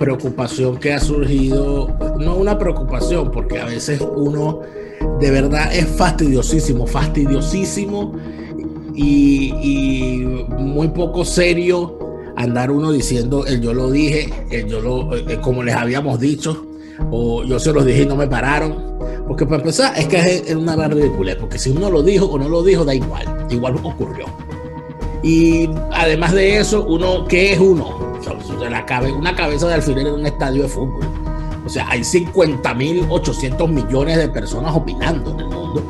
[0.00, 4.60] preocupación que ha surgido, no una preocupación, porque a veces uno
[5.20, 8.14] de verdad es fastidiosísimo, fastidiosísimo
[8.94, 10.24] y,
[10.58, 11.98] muy poco serio
[12.36, 16.66] andar uno diciendo el yo lo dije, el yo lo, eh, como les habíamos dicho,
[17.10, 18.98] o yo se los dije y no me pararon.
[19.28, 22.38] Porque para empezar, es que es una gran ridícula, porque si uno lo dijo o
[22.38, 24.24] no lo dijo, da igual, igual ocurrió.
[25.22, 28.09] Y además de eso, uno, ¿qué es uno?
[29.16, 31.02] Una cabeza de alfiler en un estadio de fútbol.
[31.64, 35.84] O sea, hay 50.800 millones de personas opinando en el mundo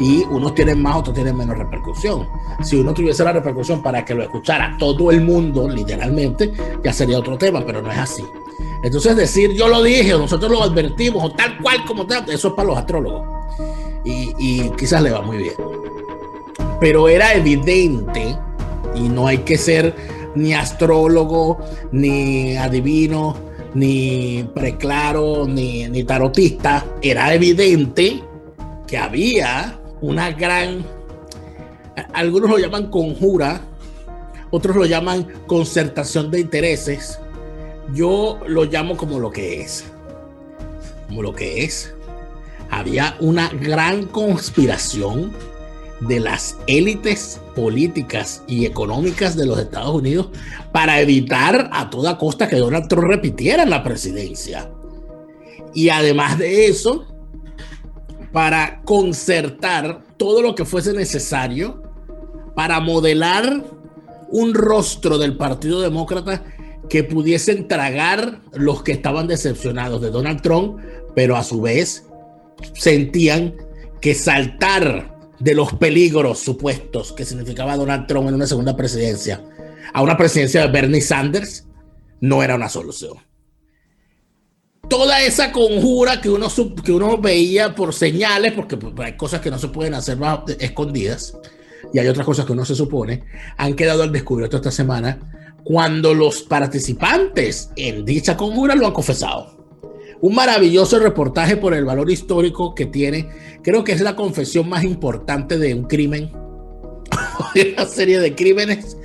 [0.00, 2.28] y unos tienen más, otros tienen menos repercusión.
[2.62, 6.52] Si uno tuviese la repercusión para que lo escuchara todo el mundo, literalmente,
[6.84, 8.24] ya sería otro tema, pero no es así.
[8.82, 12.54] Entonces decir yo lo dije, nosotros lo advertimos, o tal cual como tal, eso es
[12.54, 13.26] para los astrólogos.
[14.04, 15.54] Y quizás le va muy bien.
[16.80, 18.38] Pero era evidente,
[18.94, 19.94] y no hay que ser
[20.38, 21.58] ni astrólogo,
[21.92, 23.36] ni adivino,
[23.74, 28.22] ni preclaro, ni, ni tarotista, era evidente
[28.86, 30.84] que había una gran,
[32.12, 33.60] algunos lo llaman conjura,
[34.50, 37.18] otros lo llaman concertación de intereses,
[37.92, 39.84] yo lo llamo como lo que es,
[41.08, 41.94] como lo que es.
[42.70, 45.32] Había una gran conspiración
[46.00, 50.28] de las élites políticas y económicas de los Estados Unidos
[50.72, 54.70] para evitar a toda costa que Donald Trump repitiera la presidencia.
[55.74, 57.06] Y además de eso,
[58.32, 61.82] para concertar todo lo que fuese necesario
[62.54, 63.64] para modelar
[64.30, 66.44] un rostro del Partido Demócrata
[66.88, 70.78] que pudiesen tragar los que estaban decepcionados de Donald Trump,
[71.14, 72.06] pero a su vez
[72.74, 73.54] sentían
[74.00, 79.42] que saltar de los peligros supuestos que significaba Donald Trump en una segunda presidencia
[79.92, 81.66] a una presidencia de Bernie Sanders
[82.20, 83.16] no era una solución.
[84.88, 86.48] Toda esa conjura que uno,
[86.84, 91.36] que uno veía por señales, porque hay cosas que no se pueden hacer más escondidas
[91.92, 93.24] y hay otras cosas que uno se supone,
[93.56, 99.57] han quedado al descubierto esta semana cuando los participantes en dicha conjura lo han confesado
[100.20, 103.28] un maravilloso reportaje por el valor histórico que tiene.
[103.62, 106.30] Creo que es la confesión más importante de un crimen,
[107.54, 108.96] de una serie de crímenes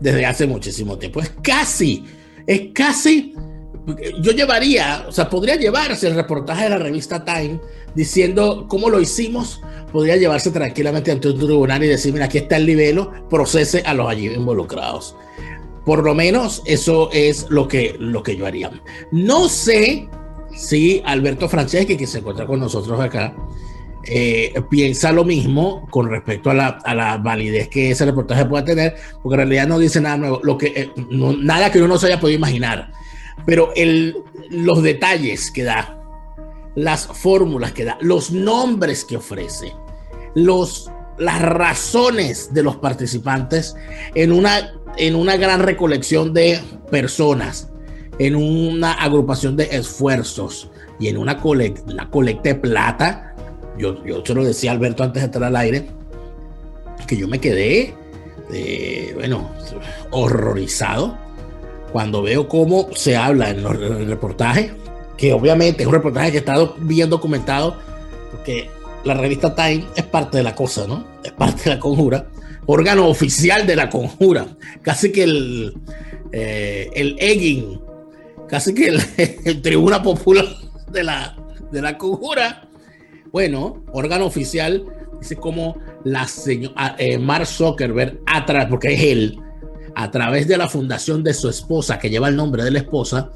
[0.00, 1.20] desde hace muchísimo tiempo.
[1.20, 2.04] Es casi,
[2.46, 3.34] es casi,
[4.20, 7.60] yo llevaría, o sea, podría llevarse el reportaje de la revista Time
[7.94, 9.60] diciendo cómo lo hicimos,
[9.92, 13.94] podría llevarse tranquilamente ante un tribunal y decir, mira, aquí está el libelo, procese a
[13.94, 15.16] los allí involucrados.
[15.84, 18.70] Por lo menos eso es lo que, lo que yo haría.
[19.10, 20.08] No sé
[20.54, 23.34] si Alberto Franceschi, que se encuentra con nosotros acá,
[24.04, 29.34] eh, piensa lo mismo con respecto a la, validez que ese reportaje pueda tener, porque
[29.34, 32.20] en realidad no dice nada nuevo, lo que, eh, nada que uno no se haya
[32.20, 32.92] podido imaginar.
[33.46, 34.16] Pero el,
[34.50, 36.00] los detalles que da,
[36.74, 39.72] las fórmulas que da, los nombres que ofrece,
[40.34, 43.76] los, las razones de los participantes
[44.14, 46.60] en una, en una gran recolección de
[46.90, 47.72] personas
[48.18, 53.34] en una agrupación de esfuerzos y en una, colecta, colecta de plata.
[53.78, 55.88] Yo, yo se lo decía a Alberto antes de entrar al aire,
[57.06, 57.94] que yo me quedé,
[58.52, 59.50] eh, bueno,
[60.10, 61.16] horrorizado
[61.90, 64.72] cuando veo cómo se habla en los reportajes,
[65.16, 67.76] que obviamente es un reportaje que estado bien documentado,
[68.30, 68.70] porque
[69.04, 71.04] la revista Time es parte de la cosa, ¿no?
[71.22, 72.26] Es parte de la conjura,
[72.66, 74.46] órgano oficial de la conjura,
[74.80, 75.74] casi que el,
[76.32, 77.78] eh, el egging
[78.52, 78.88] casi que
[79.46, 80.44] el, Tribuna Popular
[80.90, 81.34] de la,
[81.70, 82.68] de la Conjura,
[83.32, 84.84] bueno, órgano oficial,
[85.18, 89.40] dice como la señora eh, Mark Zuckerberg, atrás, porque es él,
[89.94, 93.30] a través de la fundación de su esposa, que lleva el nombre de la esposa,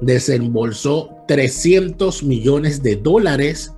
[0.00, 3.74] desembolsó 300 millones de dólares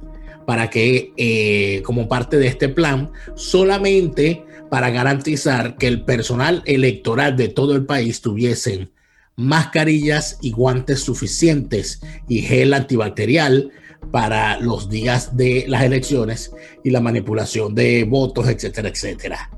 [0.46, 7.34] para que, eh, como parte de este plan, solamente para garantizar que el personal electoral
[7.34, 8.90] de todo el país tuviesen
[9.36, 13.70] mascarillas y guantes suficientes y gel antibacterial
[14.10, 16.52] para los días de las elecciones
[16.84, 19.50] y la manipulación de votos, etcétera, etcétera.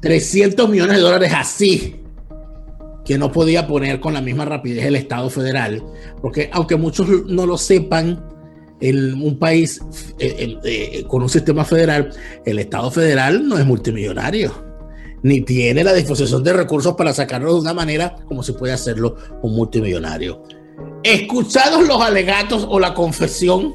[0.00, 1.96] 300 millones de dólares así
[3.04, 5.82] que no podía poner con la misma rapidez el Estado federal,
[6.20, 8.22] porque aunque muchos no lo sepan,
[8.80, 9.80] en un país
[10.18, 12.10] eh, eh, con un sistema federal,
[12.46, 14.69] el Estado federal no es multimillonario
[15.22, 19.16] ni tiene la disposición de recursos para sacarlo de una manera como se puede hacerlo
[19.42, 20.42] un multimillonario.
[21.02, 23.74] Escuchados los alegatos o la confesión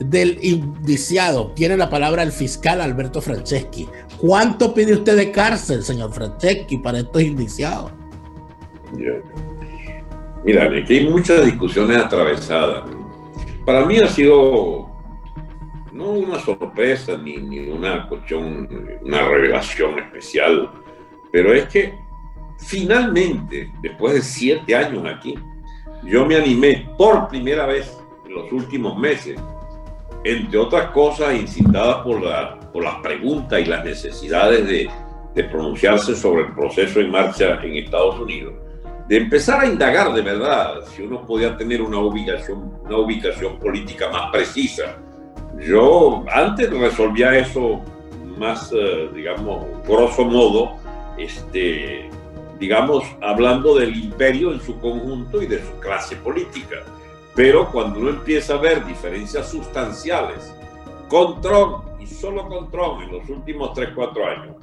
[0.00, 3.88] del indiciado, tiene la palabra el fiscal Alberto Franceschi.
[4.18, 7.92] ¿Cuánto pide usted de cárcel, señor Franceschi, para estos indiciados?
[10.44, 12.84] Mira, aquí hay muchas discusiones atravesadas.
[13.64, 14.95] Para mí ha sido
[15.96, 18.68] no una sorpresa ni, ni una cuestión,
[19.02, 20.70] una revelación especial,
[21.32, 21.94] pero es que
[22.58, 25.34] finalmente, después de siete años aquí,
[26.04, 27.96] yo me animé por primera vez
[28.26, 29.40] en los últimos meses,
[30.24, 34.90] entre otras cosas incitadas por, la, por las preguntas y las necesidades de,
[35.34, 38.54] de pronunciarse sobre el proceso en marcha en Estados Unidos,
[39.08, 44.10] de empezar a indagar de verdad si uno podía tener una ubicación, una ubicación política
[44.10, 44.96] más precisa.
[45.60, 47.82] Yo antes resolvía eso
[48.38, 50.76] más, eh, digamos, grosso modo,
[51.18, 52.10] este,
[52.58, 56.76] digamos, hablando del imperio en su conjunto y de su clase política.
[57.34, 60.54] Pero cuando uno empieza a ver diferencias sustanciales
[61.08, 64.56] con Trump y solo con Trump en los últimos 3, 4 años,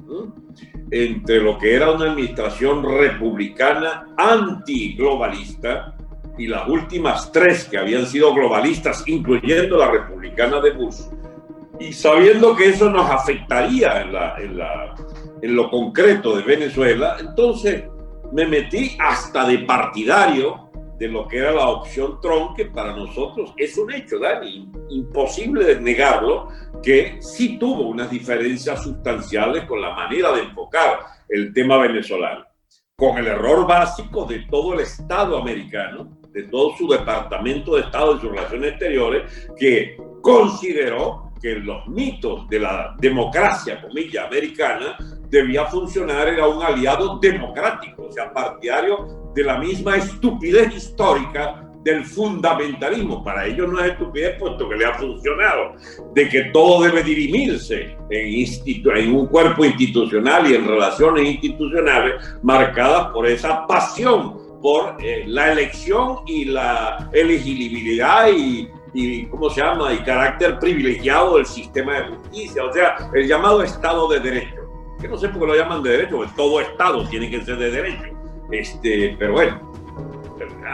[0.90, 5.96] entre lo que era una administración republicana antiglobalista
[6.38, 11.02] y las últimas tres que habían sido globalistas, incluyendo la republicana de Bush,
[11.80, 14.94] y sabiendo que eso nos afectaría en, la, en, la,
[15.42, 17.84] en lo concreto de Venezuela, entonces
[18.32, 23.52] me metí hasta de partidario de lo que era la opción Trump, que para nosotros
[23.56, 26.48] es un hecho, Dani, imposible de negarlo,
[26.82, 32.44] que sí tuvo unas diferencias sustanciales con la manera de enfocar el tema venezolano,
[32.96, 38.16] con el error básico de todo el Estado americano, de todo su Departamento de Estado
[38.16, 44.96] y sus relaciones exteriores, que consideró que los mitos de la democracia, comilla, americana,
[45.28, 52.04] debía funcionar, era un aliado democrático, o sea, partidario de la misma estupidez histórica del
[52.04, 53.22] fundamentalismo.
[53.22, 55.74] Para ellos no es estupidez, puesto que le ha funcionado,
[56.14, 63.08] de que todo debe dirimirse en, en un cuerpo institucional y en relaciones institucionales marcadas
[63.12, 69.92] por esa pasión por eh, la elección y la elegibilidad y, y, ¿cómo se llama?,
[69.92, 74.62] y carácter privilegiado del sistema de justicia, o sea, el llamado Estado de Derecho,
[74.98, 77.58] que no sé por qué lo llaman de derecho, porque todo Estado tiene que ser
[77.58, 78.04] de derecho,
[78.52, 79.70] este, pero bueno,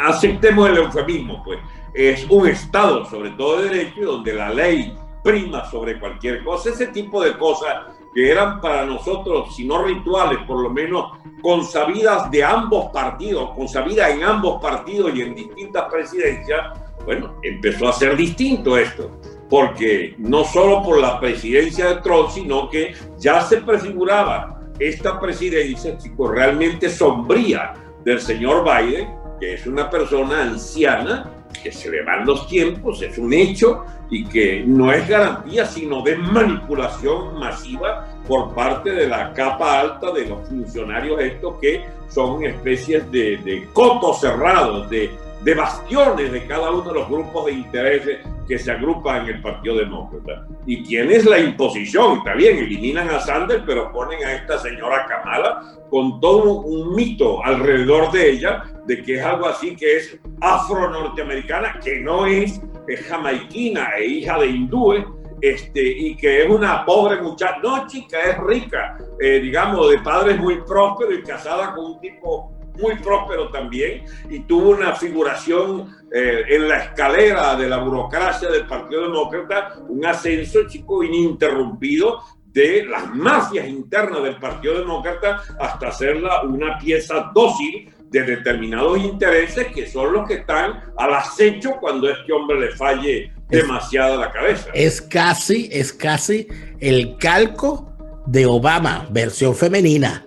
[0.06, 1.58] aceptemos el eufemismo, pues,
[1.92, 6.86] es un Estado sobre todo de derecho donde la ley prima sobre cualquier cosa, ese
[6.86, 11.12] tipo de cosas que eran para nosotros, si no rituales, por lo menos
[11.42, 17.92] consabidas de ambos partidos, consabidas en ambos partidos y en distintas presidencias, bueno, empezó a
[17.92, 19.10] ser distinto esto,
[19.48, 25.96] porque no solo por la presidencia de Trump, sino que ya se prefiguraba esta presidencia,
[26.18, 27.74] realmente sombría
[28.04, 33.16] del señor Biden, que es una persona anciana, que se le van los tiempos, es
[33.18, 39.32] un hecho, y que no es garantía, sino de manipulación masiva por parte de la
[39.32, 45.10] capa alta de los funcionarios estos que son especies de, de cotos cerrados, de,
[45.42, 49.42] de bastiones de cada uno de los grupos de intereses que se agrupan en el
[49.42, 50.46] Partido Demócrata.
[50.66, 52.18] ¿Y quién es la imposición?
[52.18, 57.44] Está bien, eliminan a Sanders, pero ponen a esta señora Kamala con todo un mito
[57.44, 63.00] alrededor de ella, de que es algo así que es afro-norteamericana, que no es, es
[63.06, 65.04] jamaiquina e hija de hindúes,
[65.40, 70.38] este, y que es una pobre muchacha, no chica, es rica, eh, digamos, de padres
[70.38, 76.42] muy prósperos y casada con un tipo muy próspero también y tuvo una figuración eh,
[76.48, 83.14] en la escalera de la burocracia del Partido Demócrata, un ascenso, chico, ininterrumpido de las
[83.14, 90.12] mafias internas del Partido Demócrata hasta hacerla una pieza dócil de determinados intereses que son
[90.12, 94.70] los que están al acecho cuando este hombre le falle demasiado la cabeza.
[94.74, 96.48] Es casi, es casi
[96.80, 97.92] el calco
[98.26, 100.24] de Obama, versión femenina.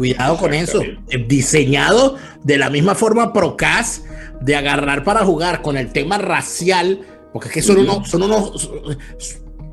[0.00, 0.80] Cuidado con eso.
[1.28, 4.02] Diseñado de la misma forma Procas
[4.40, 7.02] de agarrar para jugar con el tema racial,
[7.34, 8.70] porque es que son, unos, son unos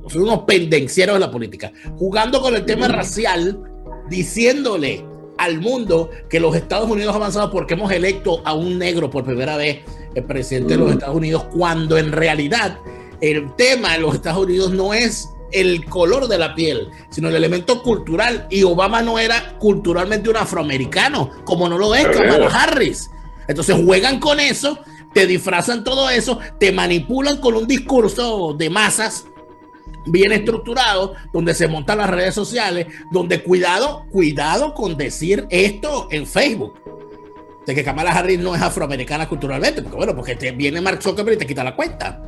[0.10, 3.58] son unos pendencieros de la política, jugando con el tema racial,
[4.10, 5.06] diciéndole
[5.38, 9.24] al mundo que los Estados Unidos han avanzado porque hemos electo a un negro por
[9.24, 9.80] primera vez
[10.14, 12.78] el presidente de los Estados Unidos, cuando en realidad
[13.22, 17.36] el tema en los Estados Unidos no es el color de la piel, sino el
[17.36, 18.48] elemento cultural.
[18.50, 23.10] Y Obama no era culturalmente un afroamericano, como no lo es Kamala Harris.
[23.48, 24.80] Entonces juegan con eso,
[25.14, 29.26] te disfrazan todo eso, te manipulan con un discurso de masas
[30.06, 36.26] bien estructurado, donde se montan las redes sociales, donde cuidado, cuidado con decir esto en
[36.26, 36.74] Facebook.
[37.66, 41.36] De que Kamala Harris no es afroamericana culturalmente, porque bueno, porque te viene Mark Zuckerberg
[41.36, 42.22] y te quita la cuenta.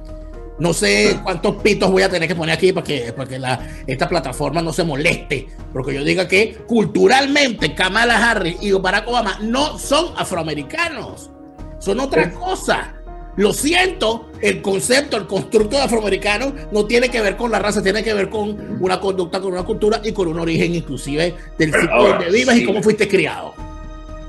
[0.59, 4.61] No sé cuántos pitos voy a tener que poner aquí para que, la, esta plataforma
[4.61, 5.47] no se moleste.
[5.71, 11.31] Porque yo diga que culturalmente Kamala Harris y Barack Obama no son afroamericanos.
[11.79, 12.95] son otra cosa.
[13.37, 17.81] Lo siento, el concepto, el constructo de afroamericano no tiene que ver con la raza,
[17.81, 21.73] tiene que ver con una conducta, con una cultura y con un origen inclusive del
[21.73, 23.53] sitio donde vivas y cómo fuiste criado.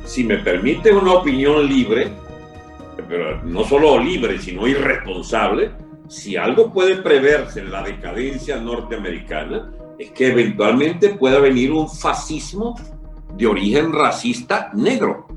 [0.05, 2.13] Si me permite una opinión libre,
[3.09, 5.73] pero no solo libre, sino irresponsable,
[6.11, 12.75] si algo puede preverse en la decadencia norteamericana, es que eventualmente pueda venir un fascismo
[13.37, 15.29] de origen racista negro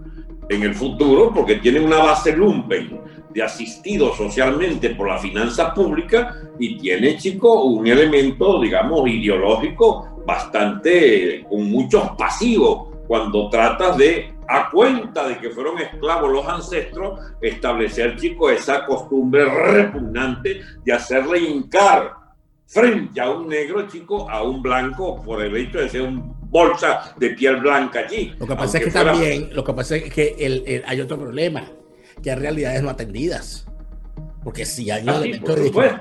[0.50, 3.00] en el futuro, porque tiene una base lumpen
[3.32, 11.46] de asistido socialmente por la finanza pública y tiene, chico, un elemento, digamos, ideológico bastante,
[11.48, 18.18] con muchos pasivos, cuando tratas de, a cuenta de que fueron esclavos los ancestros, establecer,
[18.18, 22.14] chico, esa costumbre repugnante de hacerle hincar
[22.66, 27.16] frente a un negro, chico, a un blanco por el hecho de ser un bolsa
[27.18, 28.34] de piel blanca allí.
[28.40, 31.66] Lo que pasa es que también, lo que pasa es que el, hay otro problema,
[32.22, 33.66] que hay realidades no atendidas.
[34.44, 35.22] Porque sí, hay ah,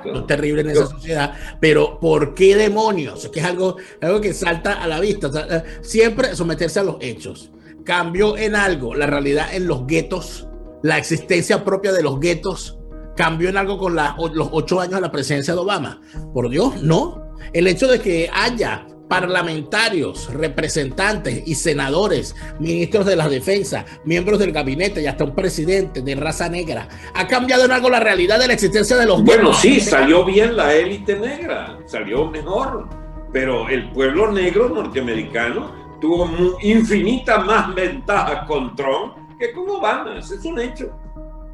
[0.04, 3.25] un terrible en esa sociedad, pero ¿por qué demonios?
[3.25, 5.30] Es que es algo, algo que salta a la vista.
[5.49, 7.52] Eh, siempre someterse a los hechos.
[7.84, 10.48] Cambió en algo la realidad en los guetos,
[10.82, 12.78] la existencia propia de los guetos
[13.16, 16.00] cambió en algo con los ocho años de la presidencia de Obama.
[16.32, 17.34] Por Dios, no.
[17.52, 24.52] El hecho de que haya parlamentarios, representantes y senadores, ministros de la defensa, miembros del
[24.52, 28.46] gabinete y hasta un presidente de raza negra, ha cambiado en algo la realidad de
[28.46, 29.22] la existencia de los...
[29.22, 32.88] Bueno, sí, salió bien la élite negra, salió mejor,
[33.32, 40.35] pero el pueblo negro norteamericano tuvo infinita más ventaja con Trump que con Obama, ese
[40.35, 40.90] es un hecho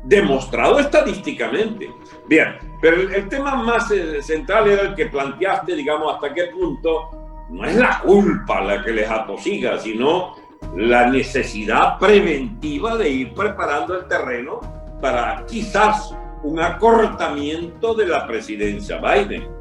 [0.05, 1.91] demostrado estadísticamente.
[2.27, 7.11] Bien, pero el, tema más eh, central era el que planteaste, digamos, hasta qué punto
[7.51, 10.35] no es la culpa la que les atosiga, sino
[10.77, 14.61] la necesidad preventiva de ir preparando el terreno
[15.01, 19.58] para quizás un acortamiento de la presidencia Biden.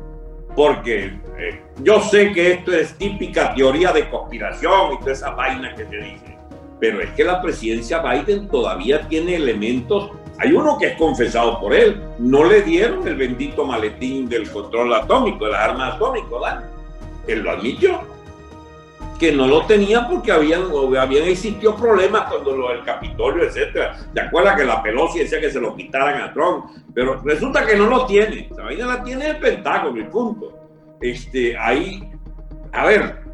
[0.57, 1.05] Porque
[1.37, 5.85] eh, yo sé que esto es típica teoría de conspiración y toda esa vaina que
[5.85, 6.37] te dije,
[6.79, 11.73] pero es que la presidencia Biden todavía tiene elementos hay uno que es confesado por
[11.73, 12.01] él.
[12.19, 16.63] No le dieron el bendito maletín del control atómico, de las armas atómicas, ¿verdad?
[17.27, 18.01] Él lo admitió.
[19.19, 20.63] Que no lo tenía porque habían,
[20.99, 23.97] habían existido problemas cuando lo del Capitolio, etcétera.
[24.13, 26.65] ¿Te acuerdas que la Pelosi decía que se lo quitaran a Trump?
[26.93, 28.49] Pero resulta que no lo tiene.
[28.55, 30.53] La vaina la tiene el Pentágono, el punto.
[31.01, 32.11] Este, ahí,
[32.71, 33.27] a ver,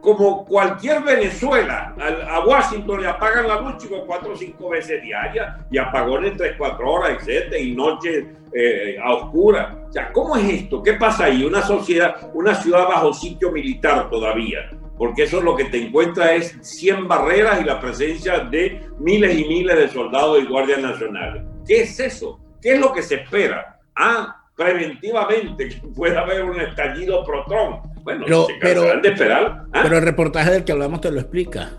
[0.00, 1.94] como cualquier Venezuela,
[2.30, 6.54] a, Washington le apagan la luz chico, cuatro o cinco veces diarias y apagones tres,
[6.56, 9.76] cuatro horas, etcétera, y noches eh, a oscura.
[9.88, 10.82] O ¿cómo es esto?
[10.82, 11.44] ¿Qué pasa ahí?
[11.44, 16.34] Una sociedad, una ciudad bajo sitio militar todavía, porque eso es lo que te encuentra
[16.34, 21.44] es 100 barreras y la presencia de miles y miles de soldados y guardias nacionales.
[21.66, 22.40] ¿Qué es eso?
[22.60, 23.78] ¿Qué es lo que se espera?
[23.94, 29.66] Ah, preventivamente que pueda haber un estallido protón bueno, pero, esperar.
[29.72, 29.80] ¿ah?
[29.82, 31.72] Pero el reportaje del que hablamos te lo explica.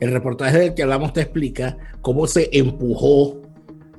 [0.00, 3.40] El reportaje del que hablamos te explica cómo se empujó.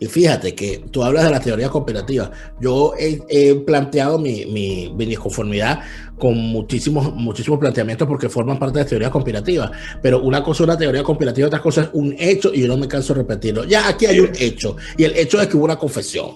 [0.01, 2.31] Y fíjate que tú hablas de la teoría cooperativa.
[2.59, 5.81] Yo he, planteado mi, mi, mi, disconformidad
[6.17, 9.71] con muchísimos, muchísimos planteamientos porque forman parte de la teoría conspirativa.
[10.01, 12.77] Pero una cosa es una teoría conspirativa, otra cosa es un hecho y yo no
[12.77, 13.63] me canso de repetirlo.
[13.65, 14.75] Ya aquí hay un hecho.
[14.97, 16.31] Y el hecho es que hubo una confesión.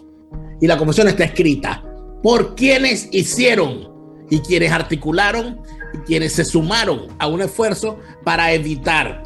[0.62, 1.84] Y la confesión está escrita
[2.22, 3.90] por quienes hicieron
[4.30, 5.60] y quienes articularon
[5.92, 9.24] y quienes se sumaron a un esfuerzo para evitar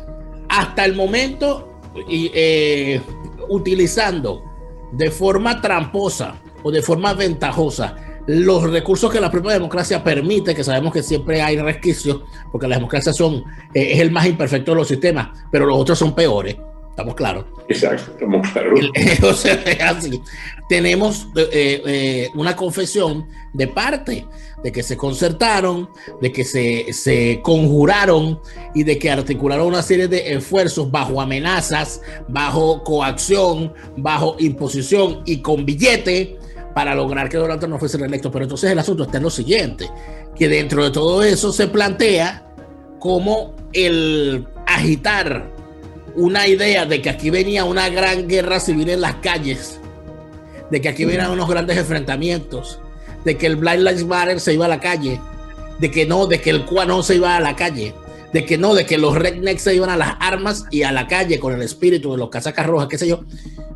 [0.47, 1.69] hasta el momento
[2.07, 3.01] y, eh,
[3.49, 4.43] utilizando
[4.91, 7.95] de forma tramposa o de forma ventajosa
[8.27, 12.77] los recursos que la propia democracia permite, que sabemos que siempre hay resquicios, porque las
[12.77, 16.55] democracias son, eh, es el más imperfecto de los sistemas, pero los otros son peores.
[16.99, 17.45] ¿Estamos claros?
[17.69, 18.91] Exacto, estamos claros.
[19.23, 20.21] o sea, así.
[20.67, 24.25] Tenemos eh, eh, una confesión de parte
[24.61, 25.89] de que se concertaron,
[26.19, 28.41] de que se, se conjuraron
[28.75, 35.41] y de que articularon una serie de esfuerzos bajo amenazas, bajo coacción, bajo imposición y
[35.41, 36.37] con billete
[36.75, 38.29] para lograr que Donald Trump no fuese reelecto.
[38.29, 39.89] Pero entonces el asunto está en lo siguiente,
[40.35, 42.45] que dentro de todo eso se plantea
[42.99, 45.58] como el agitar
[46.19, 49.79] una idea de que aquí venía una gran guerra civil en las calles,
[50.69, 52.79] de que aquí venían unos grandes enfrentamientos,
[53.23, 55.21] de que el Blind Lives Matter se iba a la calle,
[55.79, 57.95] de que no, de que el no se iba a la calle,
[58.33, 61.07] de que no, de que los rednecks se iban a las armas y a la
[61.07, 63.21] calle con el espíritu de los casacas rojas, qué sé yo.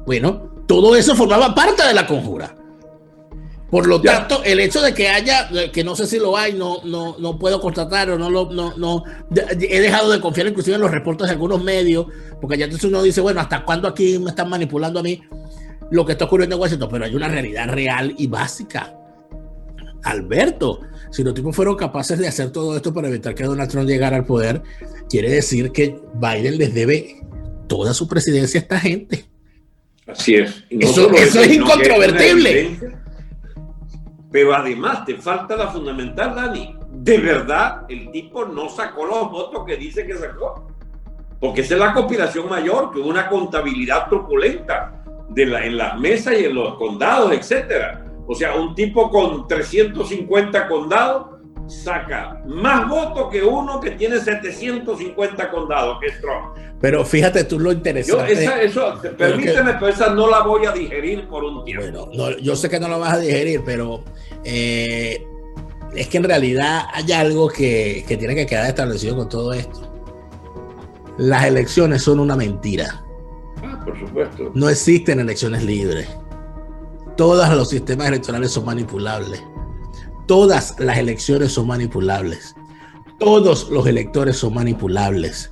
[0.06, 2.58] Bueno, todo eso formaba parte de la conjura.
[3.74, 6.84] Por lo tanto, el hecho de que haya, que no sé si lo hay, no,
[6.84, 9.04] no, no puedo constatar o no lo, no, no,
[9.36, 12.06] he dejado de confiar inclusive en los reportes de algunos medios,
[12.40, 15.24] porque ya entonces uno dice, bueno, ¿hasta cuándo aquí me están manipulando a mí
[15.90, 16.88] lo que está ocurriendo en Washington?
[16.92, 18.96] Pero hay una realidad real y básica.
[20.04, 23.90] Alberto, si los tipos fueron capaces de hacer todo esto para evitar que Donald Trump
[23.90, 24.62] llegara al poder,
[25.10, 27.24] quiere decir que Biden les debe
[27.66, 29.26] toda su presidencia a esta gente.
[30.06, 30.64] Así es.
[30.70, 33.02] eso, es incontrovertible.
[34.34, 36.76] Pero además te falta la fundamental, Dani.
[36.90, 40.66] De verdad, el tipo no sacó los votos que dice que sacó.
[41.40, 46.34] Porque esa es la conspiración mayor, que una contabilidad truculenta de la, en las mesas
[46.40, 48.06] y en los condados, etcétera.
[48.26, 51.33] O sea, un tipo con 350 condados
[51.68, 56.58] saca más votos que uno que tiene 750 condados, que es Trump.
[56.80, 58.36] Pero fíjate tú lo interesante.
[58.36, 61.84] Yo esa, eso, permíteme, pero esa no la voy a digerir por un tiempo.
[61.84, 64.04] Bueno, no, yo sé que no la vas a digerir, pero
[64.44, 65.26] eh,
[65.96, 69.90] es que en realidad hay algo que, que tiene que quedar establecido con todo esto.
[71.18, 73.06] Las elecciones son una mentira.
[73.64, 74.52] Ah, por supuesto.
[74.54, 76.10] No existen elecciones libres.
[77.16, 79.42] Todos los sistemas electorales son manipulables.
[80.34, 82.56] Todas las elecciones son manipulables.
[83.20, 85.52] Todos los electores son manipulables.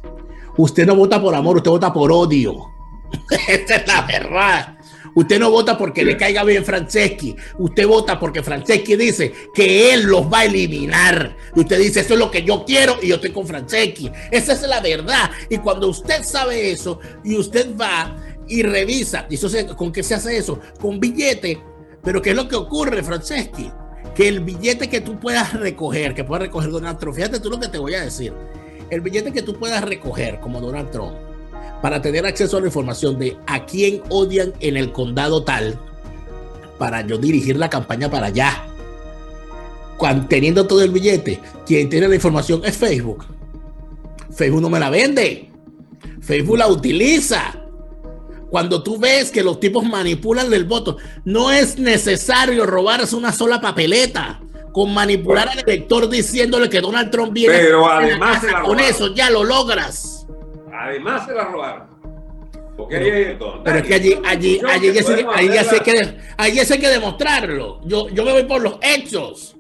[0.58, 2.72] Usted no vota por amor, usted vota por odio.
[3.48, 4.80] Esta es la verdad.
[5.14, 7.36] Usted no vota porque le caiga bien Franceschi.
[7.60, 11.38] Usted vota porque Franceschi dice que él los va a eliminar.
[11.56, 14.12] Y usted dice, eso es lo que yo quiero y yo estoy con Franceschi.
[14.32, 15.30] Esa es la verdad.
[15.48, 19.48] Y cuando usted sabe eso y usted va y revisa, y eso
[19.78, 20.60] ¿con qué se hace eso?
[20.80, 21.62] Con billete.
[22.04, 23.70] Pero ¿qué es lo que ocurre, Franceschi?
[24.16, 27.60] Que el billete que tú puedas recoger, que puedas recoger Donald Trump, fíjate tú lo
[27.60, 28.34] que te voy a decir,
[28.90, 31.14] el billete que tú puedas recoger como Donald Trump
[31.82, 35.80] para tener acceso a la información de a quién odian en el condado tal,
[36.78, 38.66] para yo dirigir la campaña para allá.
[39.98, 43.26] Cuando, teniendo todo el billete, quien tiene la información es Facebook.
[44.32, 45.52] Facebook no me la vende.
[46.22, 47.61] Facebook la utiliza
[48.52, 53.62] cuando tú ves que los tipos manipulan el voto, no es necesario robarse una sola
[53.62, 54.42] papeleta
[54.74, 59.46] con manipular al elector diciéndole que Donald Trump viene pero además con eso ya lo
[59.46, 60.28] logras.
[60.74, 61.88] Además se la robaron.
[62.76, 66.80] Porque pero, pero es que allí, allí, allí, ya, se, allí ya que, allí hay
[66.80, 67.80] que demostrarlo.
[67.86, 69.56] Yo, yo me voy por los hechos.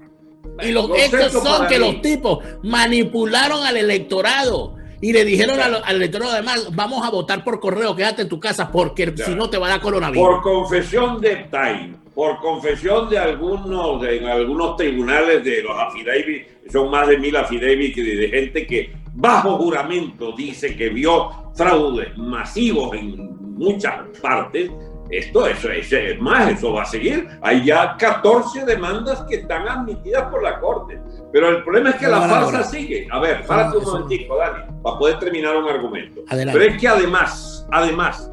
[0.61, 6.31] Y los, hechos son que los tipos manipularon al electorado y le dijeron al, electorado
[6.31, 9.67] además, vamos a votar por correo, quédate en tu casa porque si no te va
[9.67, 10.27] a dar coronavirus.
[10.27, 16.47] Por confesión de Time, por confesión de algunos, de, en algunos tribunales de los affidavits,
[16.71, 22.15] son más de mil affidavits de, de gente que bajo juramento dice que vio fraudes
[22.17, 24.71] masivos en muchas partes,
[25.11, 27.27] esto, eso, es más, eso va a seguir.
[27.41, 30.99] Hay ya 14 demandas que están admitidas por la Corte.
[31.33, 33.07] Pero el problema es que la farsa sigue.
[33.11, 36.21] A ver, párate un momentico, Dani, para poder terminar un argumento.
[36.29, 38.31] Pero es que además, además,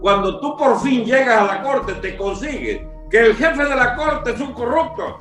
[0.00, 3.94] cuando tú por fin llegas a la Corte, te consigues que el jefe de la
[3.94, 5.18] Corte es un corrupto.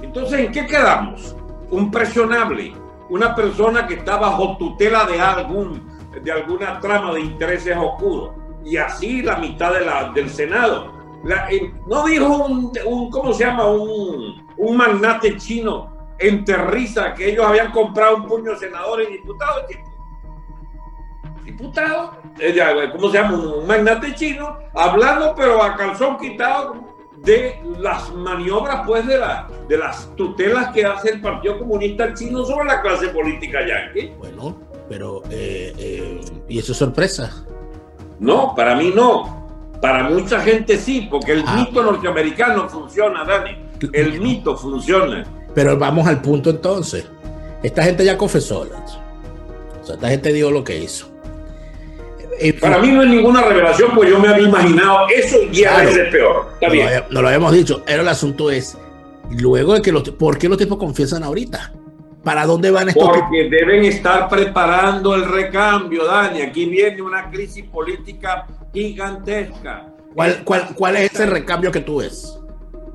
[0.00, 1.36] Entonces, ¿en qué quedamos?
[1.70, 2.72] Un presionable,
[3.08, 8.30] una persona que está bajo tutela de algún de alguna trama de intereses oscuros
[8.66, 10.92] y así la mitad de del Senado.
[11.50, 13.66] Eh, no dijo un, ¿cómo se llama?
[13.68, 19.12] Un, un magnate chino en Terriza que ellos habían comprado un puño de senadores y
[19.14, 19.64] diputados.
[21.44, 23.38] Diputado, eh, ¿cómo se llama?
[23.38, 26.74] Un magnate chino hablando, pero a calzón quitado
[27.18, 32.44] de las maniobras, pues, de, la, de las tutelas que hace el Partido Comunista Chino
[32.44, 34.12] sobre la clase política yanqui.
[34.18, 34.56] Bueno,
[34.88, 37.46] pero, eh, ¿y eso es sorpresa?
[38.18, 39.36] No, para mí no.
[39.80, 41.56] Para mucha gente sí, porque el ah.
[41.56, 43.56] mito norteamericano funciona, Dani.
[43.92, 45.24] El mito funciona.
[45.54, 47.06] Pero vamos al punto entonces.
[47.62, 48.60] Esta gente ya confesó.
[48.60, 51.08] O sea, esta gente dijo lo que hizo.
[52.38, 55.84] Eh, para mí no es ninguna revelación, pues yo me había imaginado eso y ya
[55.84, 56.50] es peor.
[56.54, 56.88] Está bien.
[57.10, 57.82] No lo habíamos dicho.
[57.86, 58.76] Pero el asunto es,
[59.30, 61.72] luego de que los, ¿por qué los tipos confiesan ahorita?
[62.26, 66.40] ¿Para dónde van estos Porque deben estar preparando el recambio, Dani.
[66.40, 69.86] Aquí viene una crisis política gigantesca.
[70.12, 72.36] ¿Cuál, cuál, cuál es ese recambio que tú ves?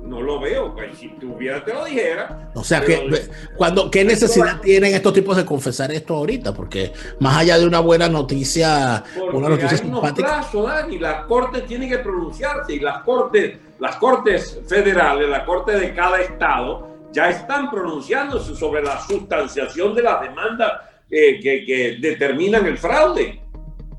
[0.02, 2.50] No lo veo, pues, si tuviera te lo dijera.
[2.54, 3.08] O sea, que,
[3.56, 6.52] cuando, ¿qué necesidad tienen estos tipos de confesar esto ahorita?
[6.52, 10.28] Porque más allá de una buena noticia, una noticia hay simpática.
[10.28, 15.72] Plazo, Dani, las cortes tienen que pronunciarse y las cortes, las cortes federales, la corte
[15.72, 20.72] de cada estado, ya están pronunciándose sobre la sustanciación de las demandas
[21.08, 23.40] que, que, determinan el fraude.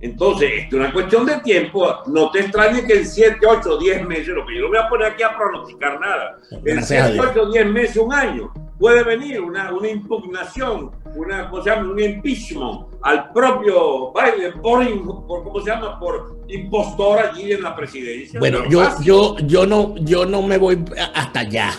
[0.02, 1.88] Entonces, es una cuestión de tiempo.
[2.08, 4.90] No te extrañe que en 7, 8, 10 meses, lo que yo no voy a
[4.90, 9.72] poner aquí a pronosticar nada, en 7, 8, 10 meses, un año, puede venir una,
[9.74, 11.90] una impugnación, una, ¿cómo se llama?
[11.90, 15.98] un impeachment al propio Biden por, por, ¿cómo se llama?
[16.00, 18.40] por impostor allí en la presidencia.
[18.40, 21.72] Bueno, yo, yo, yo, no, yo no me voy hasta allá.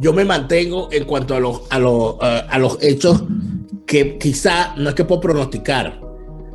[0.00, 3.22] Yo me mantengo en cuanto a los, a los, a los hechos
[3.86, 6.00] que quizá no es que puedo pronosticar,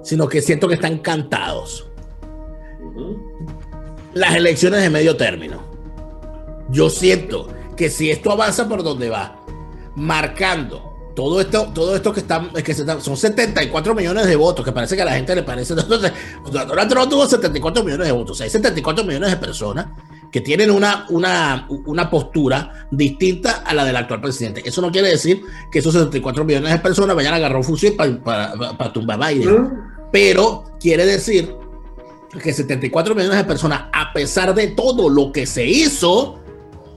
[0.03, 1.87] sino que siento que están cantados.
[4.15, 5.61] Las elecciones de medio término.
[6.69, 9.39] Yo siento que si esto avanza por donde va,
[9.95, 14.95] marcando todo esto, todo esto que están, que son 74 millones de votos, que parece
[14.95, 15.73] que a la gente le parece.
[15.77, 16.11] Entonces,
[16.51, 18.41] Donald Trump tuvo 74 millones de votos.
[18.41, 19.85] hay 74 millones de personas
[20.35, 24.61] que tienen una, una, una postura distinta a la del actual presidente.
[24.65, 27.93] Eso no quiere decir que esos 74 millones de personas vayan a agarrar un fusil
[27.93, 29.69] para, para, para tumbar a Biden
[30.11, 31.55] pero quiere decir
[32.43, 36.37] que 74 millones de personas, a pesar de todo lo que se hizo,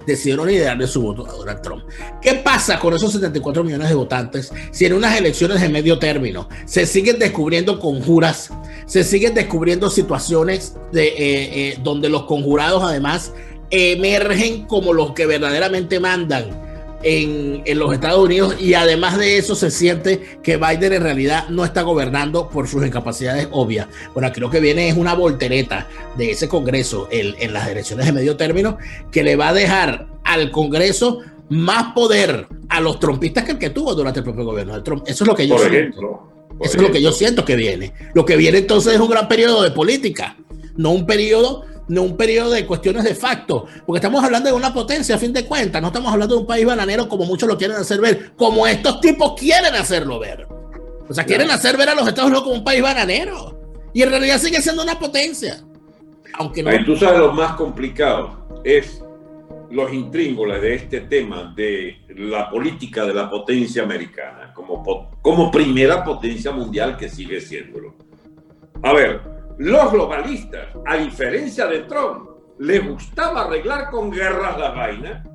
[0.09, 1.85] decidieron de su voto a Donald Trump.
[2.21, 6.49] ¿Qué pasa con esos 74 millones de votantes si en unas elecciones de medio término
[6.65, 8.51] se siguen descubriendo conjuras,
[8.87, 13.33] se siguen descubriendo situaciones de, eh, eh, donde los conjurados además
[13.71, 16.68] emergen como los que verdaderamente mandan?
[17.03, 21.65] En, los Estados Unidos y además de eso se siente que Biden en realidad no
[21.65, 23.89] está gobernando por sus incapacidades obvias.
[24.15, 28.37] Bueno, creo que viene es una voltereta de ese Congreso en las elecciones de medio
[28.37, 28.79] término
[29.11, 33.71] que le va a dejar al Congreso más poder a los trompistas que el que
[33.71, 35.05] tuvo durante el propio gobierno de Trump.
[35.07, 36.33] Eso es lo que yo siento.
[36.61, 37.93] Eso es lo que yo siento que viene.
[38.15, 40.37] Lo que viene entonces es un gran periodo de política,
[40.77, 44.73] no un periodo no un periodo de cuestiones de facto, porque estamos hablando de una
[44.73, 47.57] potencia a fin de cuentas, no estamos hablando de un país bananero como muchos lo
[47.57, 50.47] quieren hacer ver, como estos tipos quieren hacerlo ver.
[51.09, 53.59] O sea, quieren hacer ver a los Estados Unidos como un país bananero.
[53.95, 55.65] Y en realidad sigue siendo una potencia.
[56.35, 56.71] Aunque no.
[56.85, 59.03] tú sabes lo más complicado es
[59.71, 66.05] los intríngulos de este tema de la política de la potencia americana como, como primera
[66.05, 67.95] potencia mundial que sigue siéndolo.
[68.83, 75.27] A ver, los globalistas, a diferencia de Trump, les gustaba arreglar con guerras las vainas.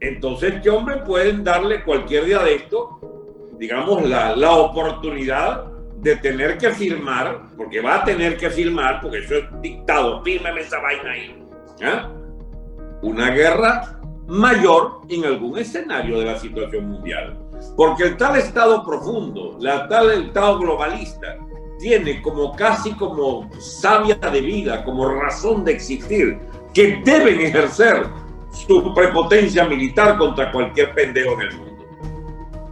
[0.00, 5.64] Entonces, ¿qué hombre pueden darle cualquier día de esto, digamos, la, la oportunidad
[5.98, 10.60] de tener que firmar, porque va a tener que firmar, porque eso es dictado, fírmeme
[10.60, 11.44] esa vaina ahí,
[11.82, 12.10] ¿ah?
[13.02, 17.38] una guerra mayor en algún escenario de la situación mundial.
[17.76, 21.38] Porque el tal Estado profundo, la tal Estado globalista,
[21.78, 26.38] tiene como casi como sabia de vida, como razón de existir,
[26.72, 28.06] que deben ejercer
[28.50, 31.84] su prepotencia militar contra cualquier pendejo en el mundo.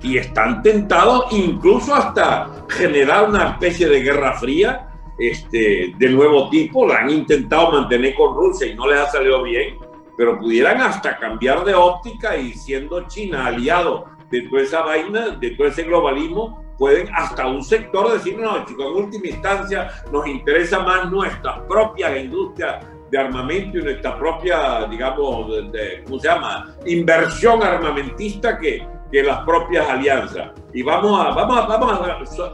[0.02, 4.88] Y están tentados incluso hasta generar una especie de guerra fría
[5.18, 6.86] este, de nuevo tipo.
[6.86, 9.78] La han intentado mantener con Rusia y no les ha salido bien,
[10.16, 15.50] pero pudieran hasta cambiar de óptica y siendo China aliado de toda esa vaina, de
[15.50, 20.80] todo ese globalismo, pueden hasta un sector decir, no, chicos, en última instancia nos interesa
[20.80, 27.62] más nuestra propia industria de armamento y nuestra propia, digamos, de, ¿cómo se llama?, inversión
[27.62, 30.50] armamentista que, que las propias alianzas.
[30.72, 32.00] Y vamos a, vamos a, vamos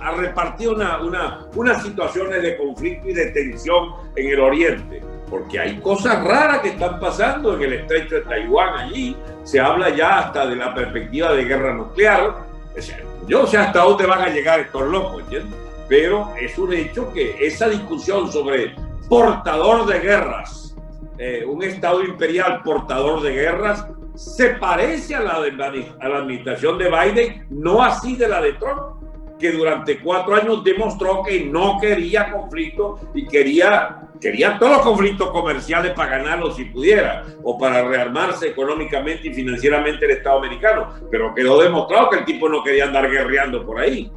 [0.03, 5.59] a, repartir una, una, unas situaciones de conflicto y de tensión en el Oriente, porque
[5.59, 9.17] hay cosas raras que están pasando en el estrecho de Taiwán allí.
[9.45, 12.50] Se habla ya hasta de la perspectiva de guerra nuclear.
[13.27, 15.23] Yo sé hasta dónde van a llegar estos locos.
[15.89, 18.75] Pero es un hecho que esa discusión sobre
[19.09, 20.77] portador de guerras,
[21.19, 25.51] eh, un Estado imperial portador de guerras, se parece a la de
[26.01, 29.00] a la administración de Biden, no así de la de Trump,
[29.41, 35.31] que durante cuatro años demostró que no quería conflicto y quería, quería todos los conflictos
[35.31, 40.95] comerciales para ganarlos si pudiera, o para rearmarse económicamente y financieramente el Estado americano.
[41.11, 44.13] Pero quedó demostrado que el tipo no quería andar guerreando por ahí.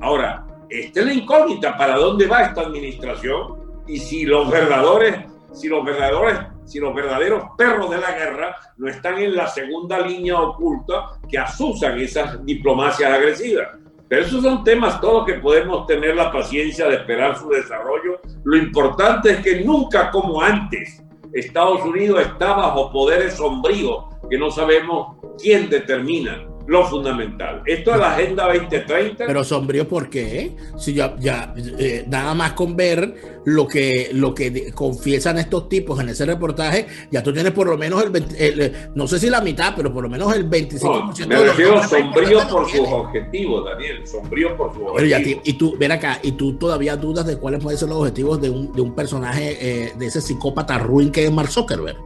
[0.00, 3.82] Ahora, esta es la incógnita, ¿para dónde va esta administración?
[3.86, 8.88] Y si los verdaderos, si los verdaderos, si los verdaderos perros de la guerra no
[8.88, 13.81] están en la segunda línea oculta que asusan esas diplomacias agresivas.
[14.12, 18.20] Pero esos son temas todos que podemos tener la paciencia de esperar su desarrollo.
[18.44, 24.50] Lo importante es que nunca como antes Estados Unidos está bajo poderes sombríos que no
[24.50, 27.62] sabemos quién determina lo fundamental.
[27.66, 29.26] Esto es la Agenda 2030.
[29.26, 30.56] Pero sombrío, ¿por qué?
[30.78, 36.00] Si ya, ya eh, nada más con ver lo que, lo que confiesan estos tipos
[36.00, 38.04] en ese reportaje, ya tú tienes por lo menos
[38.38, 41.26] el, no sé si la mitad, pero por lo menos el 25%.
[41.26, 45.42] me refiero sombrío por sus objetivos, Daniel, sombrío por sus objetivos.
[45.44, 48.50] y tú, ven acá, y tú todavía dudas de cuáles pueden ser los objetivos de
[48.50, 51.98] un, de un personaje, eh, de ese psicópata ruin que es Mark Zuckerberg,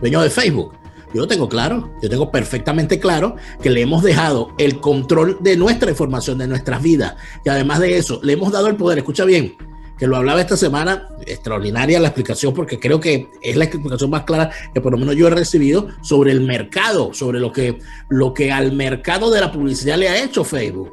[0.00, 0.72] dueño de Facebook.
[1.14, 5.56] Yo lo tengo claro, yo tengo perfectamente claro que le hemos dejado el control de
[5.56, 7.14] nuestra información, de nuestras vidas.
[7.44, 9.56] Y además de eso, le hemos dado el poder, escucha bien,
[9.98, 14.22] que lo hablaba esta semana, extraordinaria la explicación, porque creo que es la explicación más
[14.24, 18.32] clara que por lo menos yo he recibido sobre el mercado, sobre lo que, lo
[18.32, 20.92] que al mercado de la publicidad le ha hecho Facebook.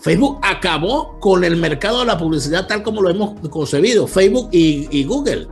[0.00, 4.88] Facebook acabó con el mercado de la publicidad tal como lo hemos concebido, Facebook y,
[4.90, 5.46] y Google.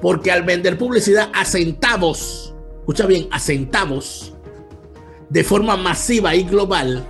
[0.00, 2.53] Porque al vender publicidad a centavos,
[2.84, 4.34] escucha bien, a centavos,
[5.30, 7.02] de forma masiva y global,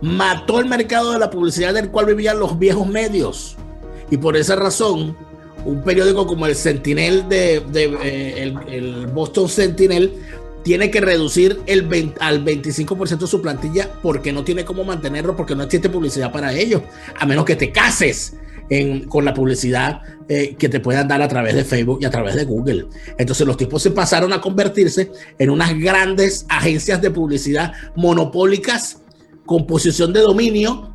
[0.00, 3.56] mató el mercado de la publicidad del cual vivían los viejos medios.
[4.10, 5.14] Y por esa razón,
[5.66, 10.14] un periódico como el Sentinel de, eh, el, Boston Sentinel
[10.62, 15.64] tiene que reducir el al 25% su plantilla porque no tiene cómo mantenerlo, porque no
[15.64, 16.80] existe publicidad para ellos,
[17.18, 18.32] a menos que te cases
[19.08, 22.34] con la publicidad eh, que te puedan dar a través de Facebook y a través
[22.34, 22.86] de Google.
[23.16, 29.02] Entonces los tipos se pasaron a convertirse en unas grandes agencias de publicidad monopólicas
[29.44, 30.92] con posición de dominio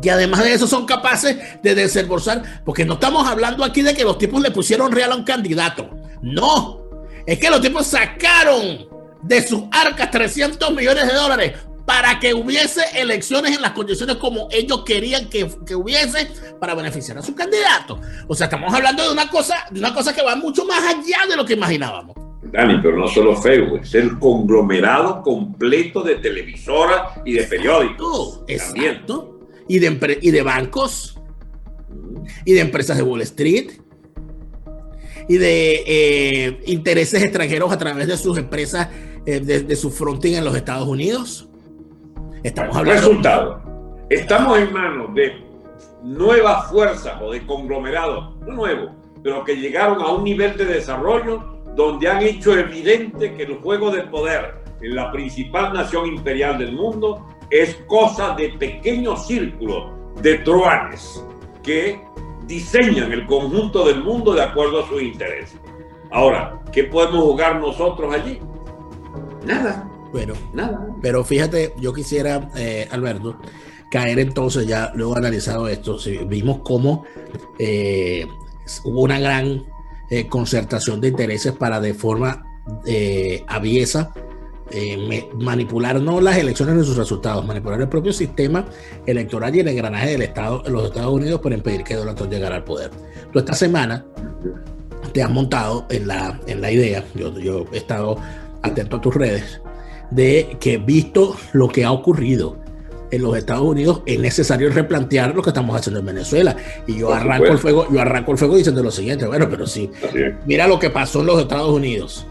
[0.00, 4.04] que además de eso son capaces de desembolsar, porque no estamos hablando aquí de que
[4.04, 5.90] los tipos le pusieron real a un candidato.
[6.22, 6.80] No,
[7.26, 8.86] es que los tipos sacaron
[9.22, 11.52] de sus arcas 300 millones de dólares
[11.90, 15.42] para que hubiese elecciones en las condiciones como ellos querían que,
[15.74, 18.00] hubiese para beneficiar a su candidato.
[18.28, 21.26] O sea, estamos hablando de una cosa, de una cosa que va mucho más allá
[21.28, 22.14] de lo que imaginábamos.
[22.44, 28.42] Dani, pero no solo Facebook, es el conglomerado completo de televisoras y de periódicos.
[28.46, 29.40] exacto.
[29.66, 31.18] Y de, y de bancos,
[32.44, 33.72] y de empresas de Wall Street,
[35.28, 38.90] y de eh, intereses extranjeros a través de sus empresas,
[39.26, 41.49] eh, de, de, su fronting en los Estados Unidos.
[42.42, 43.00] Estamos hablando.
[43.00, 43.62] Resultado.
[44.08, 45.44] Estamos en manos de
[46.02, 48.90] nuevas fuerzas o de conglomerados, no nuevos,
[49.22, 51.44] pero que llegaron a un nivel de desarrollo
[51.76, 56.72] donde han hecho evidente que el juego de poder en la principal nación imperial del
[56.72, 61.24] mundo es cosa de pequeños círculos de truanes
[61.62, 62.00] que
[62.46, 65.60] diseñan el conjunto del mundo de acuerdo a sus intereses.
[66.10, 68.40] Ahora, ¿qué podemos jugar nosotros allí?
[69.44, 69.89] Nada.
[70.12, 70.86] Bueno, nada.
[71.00, 73.38] Pero fíjate, yo quisiera, eh, Alberto,
[73.90, 77.04] caer entonces ya, luego analizado esto, si vimos cómo
[77.58, 78.26] eh,
[78.84, 79.64] hubo una gran
[80.10, 82.46] eh, concertación de intereses para de forma
[83.48, 84.12] aviesa
[85.34, 88.64] manipular no las elecciones ni sus resultados, manipular el propio sistema
[89.06, 92.32] electoral y el engranaje del Estado en los Estados Unidos para impedir que Donald Trump
[92.32, 92.90] llegara al poder.
[93.32, 94.06] Tú esta semana
[95.12, 98.16] te has montado en la, en la idea, yo, yo he estado
[98.62, 99.60] atento a tus redes,
[100.10, 102.56] de que visto lo que ha ocurrido
[103.10, 106.56] en los Estados Unidos, es necesario replantear lo que estamos haciendo en Venezuela.
[106.86, 109.90] Y yo arranco el fuego, yo arranco el fuego diciendo lo siguiente, bueno, pero sí,
[110.46, 112.24] mira lo que pasó en los Estados Unidos,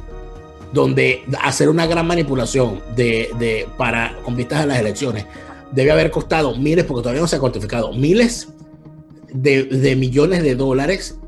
[0.72, 5.26] donde hacer una gran manipulación de, de, para, con vistas a las elecciones
[5.72, 8.50] debe haber costado miles, porque todavía no se ha cuantificado, miles
[9.32, 11.19] de, de millones de dólares.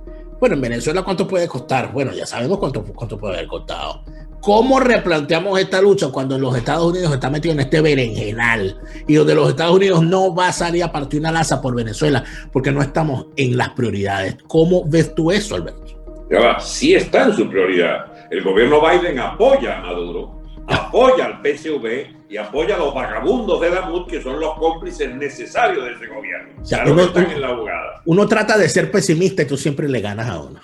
[0.42, 1.94] Bueno, en Venezuela, ¿cuánto puede costar?
[1.94, 4.02] Bueno, ya sabemos cuánto, cuánto puede haber costado.
[4.40, 8.76] ¿Cómo replanteamos esta lucha cuando los Estados Unidos está metido en este berenjenal
[9.08, 12.24] y donde los Estados Unidos no va a salir a partir una laza por Venezuela
[12.52, 14.38] porque no estamos en las prioridades?
[14.48, 16.26] ¿Cómo ves tú eso, Alberto?
[16.32, 18.08] Ya sí está en su prioridad.
[18.32, 23.70] El gobierno Biden apoya a Maduro, apoya al PSV y apoya a los vagabundos de
[23.70, 26.54] la MUD que son los cómplices necesarios de ese gobierno.
[26.92, 30.40] uno, están en la Uno trata de ser pesimista y tú siempre le ganas a
[30.40, 30.60] uno.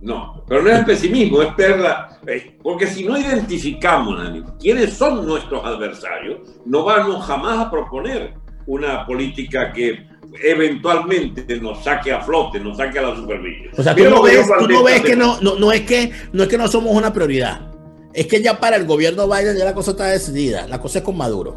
[0.00, 2.18] No, pero no es pesimismo, es perla.
[2.26, 4.20] Eh, porque si no identificamos
[4.60, 8.34] quiénes son nuestros adversarios, no vamos jamás a proponer
[8.66, 10.06] una política que
[10.42, 13.70] eventualmente nos saque a flote, nos saque a la superficie.
[13.76, 16.94] O sea, tú no, ves, que no, no, es que no es que no somos
[16.94, 17.71] una prioridad.
[18.14, 20.66] Es que ya para el gobierno Biden ya la cosa está decidida.
[20.66, 21.56] La cosa es con Maduro.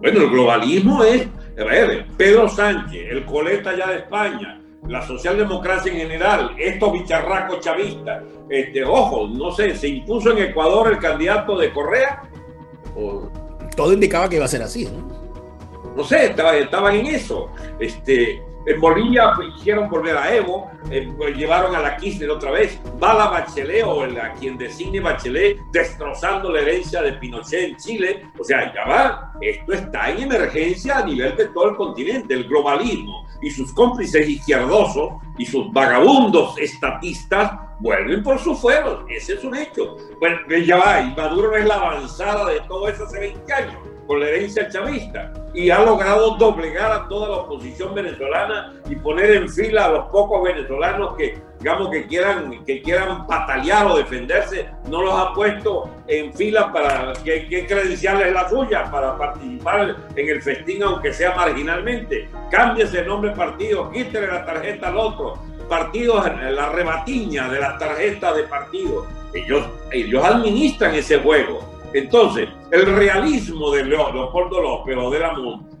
[0.00, 1.26] Bueno, el globalismo es,
[1.58, 7.60] a ver, Pedro Sánchez, el coleta ya de España, la socialdemocracia en general, estos bicharracos
[7.60, 12.22] chavistas, este, ojo, no sé, se impuso en Ecuador el candidato de Correa.
[13.74, 14.86] Todo indicaba que iba a ser así.
[15.96, 17.48] No, sé, estaban en eso.
[17.80, 22.80] Este, En Bolivia hicieron volver a Evo, eh, pues, llevaron a la Kirchner otra vez,
[23.02, 28.26] va la Bachelet o a quien designe Bachelet destrozando la herencia de Pinochet en Chile.
[28.38, 32.44] O sea, ya va, esto está en emergencia a nivel de todo el continente, el
[32.44, 39.04] globalismo y sus cómplices izquierdosos y sus vagabundos estatistas vuelven por sus fueros.
[39.10, 39.96] Ese es un hecho.
[40.18, 44.20] Bueno, ya va, y Maduro es la avanzada de todo eso hace 20 años con
[44.20, 49.48] la herencia chavista y ha logrado doblegar a toda la oposición venezolana y poner en
[49.48, 55.02] fila a los pocos venezolanos que, digamos, que quieran, que quieran patalear o defenderse, no
[55.02, 60.28] los ha puesto en fila para que, que credencial es la suya para participar en
[60.28, 62.28] el festín, aunque sea marginalmente.
[62.50, 65.38] Cámbiese el nombre partido, quítele la tarjeta al otro.
[65.68, 69.06] Partidos, la rebatiña de las tarjetas de partido.
[69.32, 75.32] Ellos, ellos administran ese juego entonces, el realismo de Leopoldo López o de la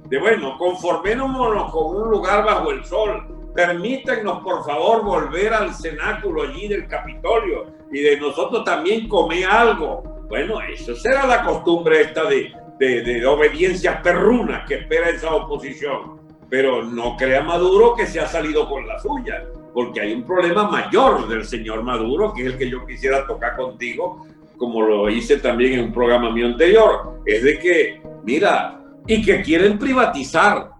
[0.06, 6.44] de bueno, conformémonos con un lugar bajo el sol, permítanos por favor volver al cenáculo
[6.44, 10.04] allí del Capitolio y de nosotros también comer algo.
[10.28, 16.20] Bueno, eso será la costumbre esta de, de, de obediencias perrunas que espera esa oposición.
[16.48, 20.70] Pero no crea Maduro que se ha salido con la suya, porque hay un problema
[20.70, 24.24] mayor del señor Maduro, que es el que yo quisiera tocar contigo,
[24.56, 29.42] como lo hice también en un programa mío anterior, es de que, mira, y que
[29.42, 30.70] quieren privatizar,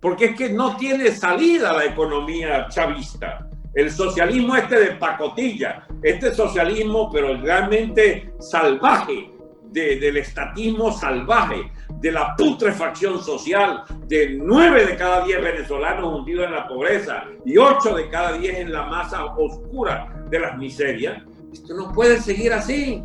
[0.00, 3.48] porque es que no tiene salida la economía chavista.
[3.74, 9.30] El socialismo este de pacotilla, este socialismo pero realmente salvaje,
[9.72, 16.52] del estatismo salvaje, de la putrefacción social, de nueve de cada diez venezolanos hundidos en
[16.52, 21.22] la pobreza y ocho de cada diez en la masa oscura de las miserias,
[21.54, 23.02] esto no puede seguir así.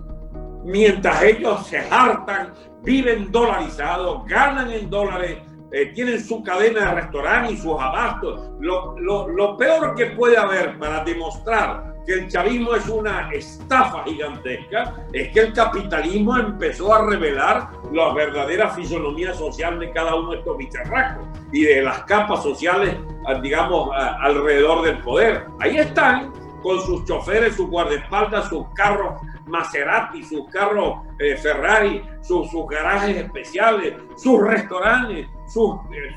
[0.63, 5.37] Mientras ellos se hartan, viven dolarizados, ganan en dólares,
[5.71, 8.51] eh, tienen su cadena de restaurantes y sus abastos.
[8.59, 14.95] Lo, lo, peor que puede haber para demostrar que el chavismo es una estafa gigantesca
[15.13, 20.39] es que el capitalismo empezó a revelar la verdadera fisonomía social de cada uno de
[20.39, 22.95] estos bicharracos y de las capas sociales,
[23.43, 25.45] digamos, alrededor del poder.
[25.59, 26.31] Ahí están
[26.61, 33.95] con sus choferes, sus guardaespaldas, sus carros Maserati, sus carros eh, Ferrari, sus, garajes especiales,
[34.15, 36.15] sus restaurantes, sus, eh,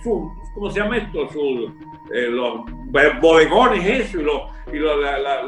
[0.54, 1.28] ¿cómo se llama esto?
[1.30, 1.72] Sus,
[2.14, 2.60] eh, los
[3.20, 4.78] bodegones, eso, y, los, y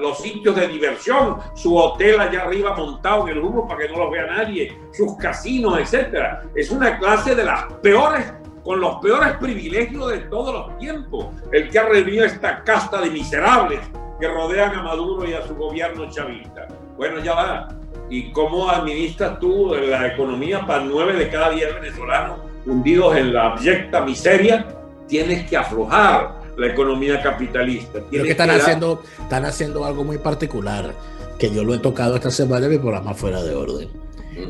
[0.00, 3.98] los sitios de diversión, su hotel allá arriba montado en el humo para que no
[3.98, 6.42] los vea nadie, sus casinos, etcétera.
[6.54, 8.32] Es una clase de las peores
[8.64, 13.10] con los peores privilegios de todos los tiempos, el que ha reunido esta casta de
[13.10, 13.80] miserables
[14.20, 16.68] que rodean a Maduro y a su gobierno chavista.
[16.96, 17.68] Bueno, ya va.
[18.10, 23.52] ¿Y cómo administras tú la economía para nueve de cada diez venezolanos hundidos en la
[23.52, 24.66] abyecta miseria?
[25.08, 28.00] Tienes que aflojar la economía capitalista.
[28.10, 30.94] Creo que están, haciendo, están haciendo algo muy particular,
[31.38, 33.88] que yo lo he tocado esta semana en mi programa Fuera de Orden.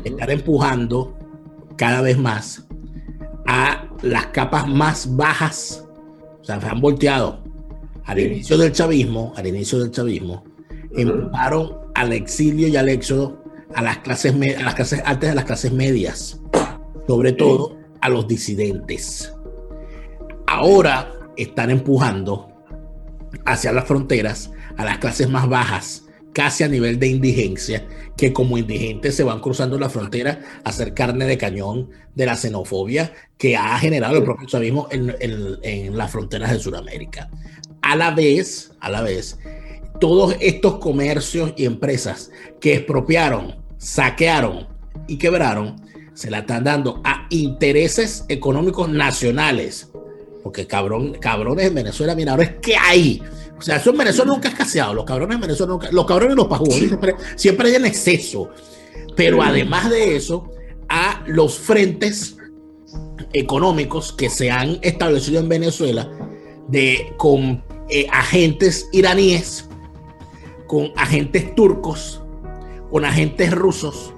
[0.03, 1.13] Están empujando
[1.75, 2.65] cada vez más
[3.47, 5.85] a las capas más bajas,
[6.41, 7.44] o sea, se han volteado
[8.05, 10.43] al inicio del chavismo, al inicio del chavismo,
[10.95, 15.45] empujaron al exilio y al éxodo a las clases, a las clases altas de las
[15.45, 16.39] clases medias,
[17.07, 19.33] sobre todo a los disidentes.
[20.47, 22.51] Ahora están empujando
[23.45, 27.87] hacia las fronteras a las clases más bajas, casi a nivel de indigencia,
[28.17, 32.35] que como indigentes se van cruzando la frontera a hacer carne de cañón de la
[32.35, 37.29] xenofobia que ha generado el propio chavismo en, en las fronteras de Sudamérica.
[37.85, 39.37] A la vez, a la vez,
[39.99, 44.67] todos estos comercios y empresas que expropiaron, saquearon
[45.07, 45.75] y quebraron,
[46.15, 49.91] se la están dando a intereses económicos nacionales.
[50.41, 53.21] Porque cabrón, cabrones en Venezuela, mira, ahora es que hay.
[53.55, 54.95] O sea, eso en Venezuela nunca es escaseado.
[54.95, 58.49] Los cabrones en Venezuela nunca, los cabrones y los siempre, siempre hay en exceso.
[59.15, 60.49] Pero además de eso,
[60.89, 62.37] a los frentes
[63.31, 66.09] económicos que se han establecido en Venezuela
[66.67, 69.67] de, con eh, agentes iraníes
[70.67, 72.21] con agentes turcos,
[72.91, 74.13] con agentes rusos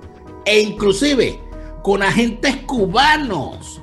[0.46, 1.40] e inclusive
[1.84, 3.82] con agentes cubanos.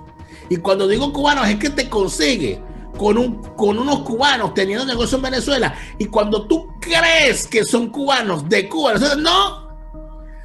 [0.48, 2.60] Y cuando digo cubanos es que te consigue
[2.96, 5.74] con, un, con unos cubanos teniendo negocio en Venezuela.
[5.98, 9.63] Y cuando tú crees que son cubanos de Cuba, no,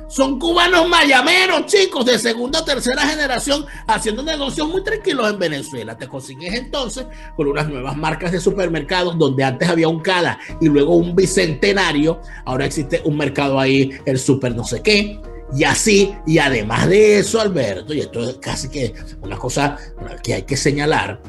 [0.09, 5.95] son cubanos mayameros, chicos, de segunda o tercera generación, haciendo negocios muy tranquilos en Venezuela.
[5.95, 7.05] Te consigues entonces
[7.35, 12.21] con unas nuevas marcas de supermercados, donde antes había un Cada y luego un Bicentenario.
[12.45, 15.21] Ahora existe un mercado ahí, el super no sé qué.
[15.55, 19.77] Y así, y además de eso, Alberto, y esto es casi que una cosa
[20.23, 21.21] que hay que señalar,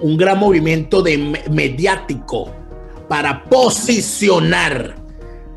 [0.00, 1.18] un gran movimiento de
[1.50, 2.52] mediático
[3.08, 5.05] para posicionar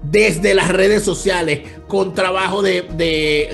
[0.04, 2.86] desde las redes sociales, con trabajo de,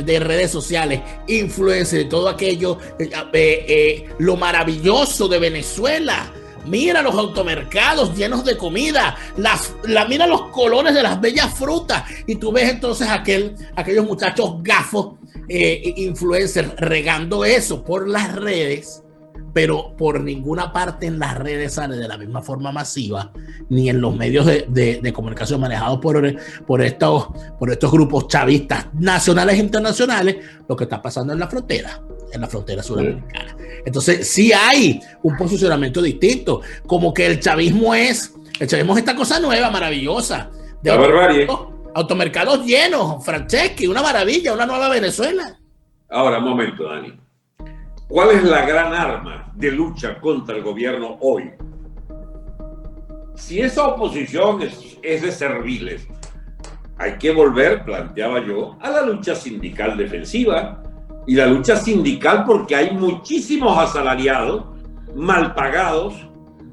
[0.05, 6.31] redes sociales, influencia de todo aquello, eh, eh, lo maravilloso de Venezuela.
[6.65, 12.03] Mira los automercados llenos de comida, las, la, mira los colores de las bellas frutas.
[12.25, 15.13] Y tú ves entonces aquel, aquellos muchachos gafos,
[15.47, 19.04] eh, influencers, regando eso por las redes
[19.55, 23.31] pero por ninguna parte en las redes sale de la misma forma masiva,
[23.69, 26.21] ni en los medios de, comunicación manejados por,
[26.67, 27.27] por, estos,
[27.57, 30.35] por estos grupos chavistas nacionales e internacionales,
[30.67, 32.01] lo que está pasando en la frontera,
[32.33, 33.55] en la frontera sudamericana.
[33.85, 39.15] Entonces, sí hay un posicionamiento distinto, como que el chavismo es, el chavismo es esta
[39.15, 40.51] cosa nueva, maravillosa.
[40.83, 41.47] De la barbarie.
[41.93, 45.57] Automercados llenos, Franceschi, una maravilla, una nueva Venezuela.
[46.09, 47.24] Ahora, un momento, Dani.
[48.07, 51.51] ¿Cuál es la gran arma de lucha contra el gobierno hoy?
[53.33, 56.07] Si esa oposición es, de serviles,
[56.99, 60.83] hay que volver, planteaba yo, a la lucha sindical defensiva
[61.25, 64.65] y la lucha sindical porque hay muchísimos asalariados
[65.15, 66.13] mal pagados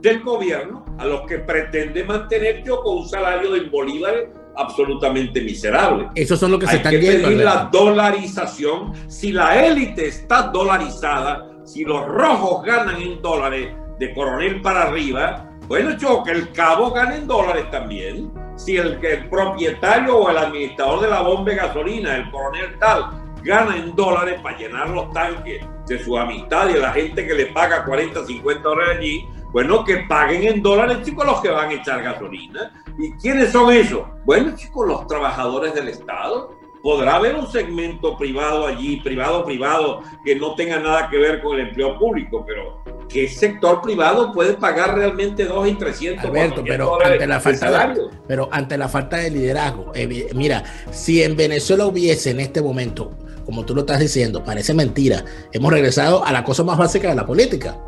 [0.02, 6.08] del gobierno a los que pretende mantener yo con un salario de bolívares absolutamente miserable.
[6.14, 7.28] Eso son lo que se están viendo.
[7.28, 8.92] Pedir la dolarización.
[9.08, 15.48] Si la élite está dolarizada, si los rojos ganan en dólares de coronel para arriba,
[15.68, 18.30] bueno, yo que el cabo gane en dólares también.
[18.56, 23.22] Si el, el propietario o el administrador de la bomba de gasolina, el coronel tal,
[23.42, 27.34] gana en dólares para llenar los tanques de su amistad y de la gente que
[27.34, 31.70] le paga 40, 50 dólares allí, bueno, que paguen en dólares, chicos, los que van
[31.70, 32.72] a echar gasolina.
[32.98, 34.02] ¿Y quiénes son esos?
[34.24, 36.60] Bueno, chicos, los trabajadores del Estado.
[36.82, 41.60] Podrá haber un segmento privado allí, privado, privado, que no tenga nada que ver con
[41.60, 47.00] el empleo público, pero ¿qué sector privado puede pagar realmente 2 y 300 Alberto, pero
[47.00, 49.92] ante la falta de, pero ante la falta de liderazgo,
[50.34, 53.12] mira, si en Venezuela hubiese en este momento,
[53.46, 57.14] como tú lo estás diciendo, parece mentira, hemos regresado a la cosa más básica de
[57.14, 57.78] la política,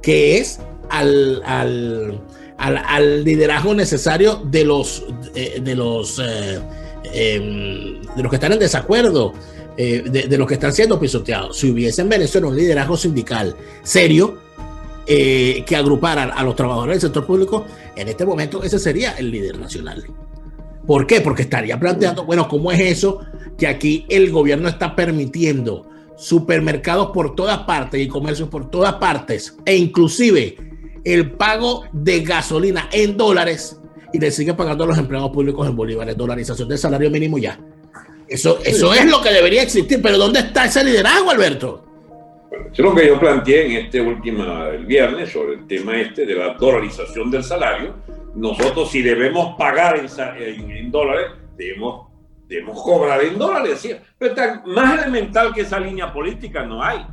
[0.00, 0.60] que es
[0.90, 1.42] al,
[2.58, 5.04] al, liderazgo necesario de los,
[5.34, 6.60] eh, de, los, eh,
[7.12, 9.32] em, de los que están en desacuerdo,
[9.76, 11.58] eh, de, los que están siendo pisoteados.
[11.58, 14.42] Si hubiese en Venezuela un liderazgo sindical serio,
[15.06, 19.58] que agrupara a los trabajadores del sector público, en este momento ese sería el líder
[19.58, 20.02] nacional.
[20.86, 21.20] ¿Por qué?
[21.20, 23.20] Porque estaría planteando, bueno, ¿cómo es eso
[23.58, 29.56] que aquí el gobierno está permitiendo supermercados por todas partes y comercios por todas partes
[29.64, 30.56] e inclusive
[31.04, 33.80] el pago de gasolina en dólares
[34.12, 37.58] y le sigue pagando a los empleados públicos en bolívares, dolarización del salario mínimo ya.
[38.28, 41.84] Eso, eso es lo que debería existir, pero ¿dónde está ese liderazgo, Alberto?
[42.48, 46.00] Bueno, eso es lo que yo planteé en este último el viernes sobre el tema
[46.00, 47.94] este de la dolarización del salario.
[48.34, 51.26] Nosotros si debemos pagar en, dólares,
[51.56, 52.08] debemos,
[52.48, 53.96] debemos cobrar en dólares.
[54.18, 54.34] Pero
[54.66, 57.04] más elemental que esa línea política no hay.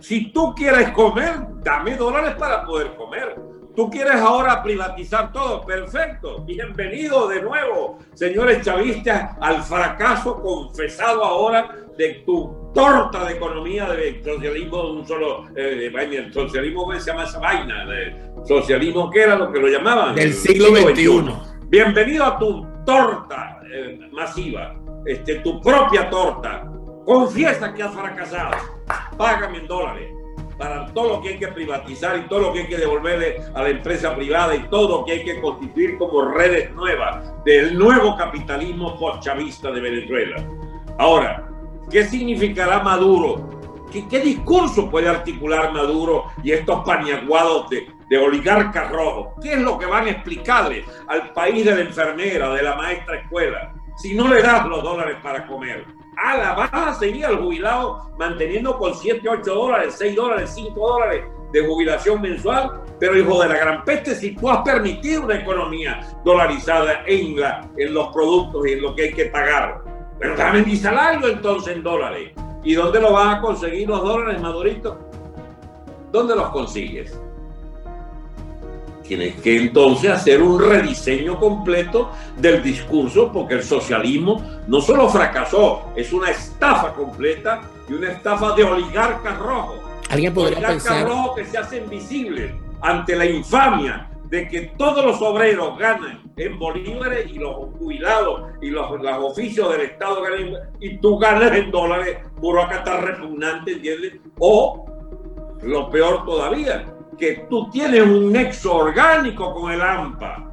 [0.00, 1.34] Si tú quieres comer,
[1.64, 3.34] dame dólares para poder comer.
[3.74, 6.44] Tú quieres ahora privatizar todo, perfecto.
[6.44, 14.22] Bienvenido de nuevo, señores chavistas, al fracaso confesado ahora de tu torta de economía de
[14.22, 18.14] socialismo de un solo, eh, el socialismo se llama esa vaina, de
[18.46, 20.14] socialismo que era lo que lo llamaban.
[20.14, 21.34] Del siglo, XXI.
[21.66, 24.76] Bienvenido a tu torta eh, masiva,
[25.06, 26.70] este, tu propia torta
[27.08, 28.54] Confiesa que has fracasado.
[29.16, 30.12] Págame en dólares
[30.58, 33.62] para todo lo que hay que privatizar y todo lo que hay que devolverle a
[33.62, 38.14] la empresa privada y todo lo que hay que constituir como redes nuevas del nuevo
[38.14, 40.36] capitalismo post-chavista de Venezuela.
[40.98, 41.48] Ahora,
[41.90, 43.86] ¿qué significará Maduro?
[43.90, 49.28] ¿Qué, discurso puede articular Maduro y estos paniaguados de, de oligarcas rojos?
[49.42, 53.20] ¿Qué es lo que van a explicarle al país de la enfermera, de la maestra
[53.20, 55.97] escuela, si no le das los dólares para comer?
[56.24, 61.24] A la baja seguía el jubilado manteniendo con 7, 8 dólares, 6 dólares, 5 dólares
[61.52, 66.00] de jubilación mensual, pero hijo de la gran peste, si tú has permitido una economía
[66.24, 69.82] dolarizada en, la, en los productos y en lo que hay que pagar,
[70.18, 72.32] pero dame mi salario entonces en dólares.
[72.64, 74.98] ¿Y dónde lo vas a conseguir los dólares, Madurito?
[76.10, 77.18] ¿Dónde los consigues?
[79.08, 85.94] Tienes que entonces hacer un rediseño completo del discurso porque el socialismo no solo fracasó,
[85.96, 89.78] es una estafa completa y una estafa de oligarcas rojos.
[90.10, 91.08] Alguien podría oligarcas pensar...
[91.08, 92.52] rojos que se hacen visibles
[92.82, 98.68] ante la infamia de que todos los obreros ganan en bolívares y los jubilados y
[98.68, 98.90] los,
[99.22, 102.18] oficios del Estado ganan y tú ganas en dólares,
[102.76, 104.18] está repugnante, ¿entiendes?
[104.38, 104.84] O
[105.62, 106.84] lo peor todavía,
[107.18, 110.52] que tú tienes un nexo orgánico con el AMPA.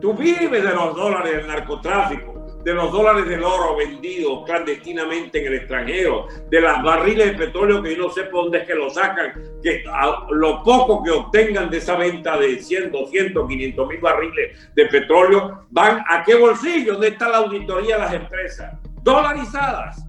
[0.00, 2.36] Tú vives de los dólares del narcotráfico
[2.66, 7.80] de los dólares del oro vendidos clandestinamente en el extranjero, de las barriles de petróleo
[7.80, 9.84] que yo no sé por dónde es que lo sacan, que
[10.30, 15.66] lo poco que obtengan de esa venta de 100, 200, 500 mil barriles de petróleo,
[15.70, 18.74] van a qué bolsillo, ¿dónde está la auditoría de las empresas?
[19.00, 20.04] Dolarizadas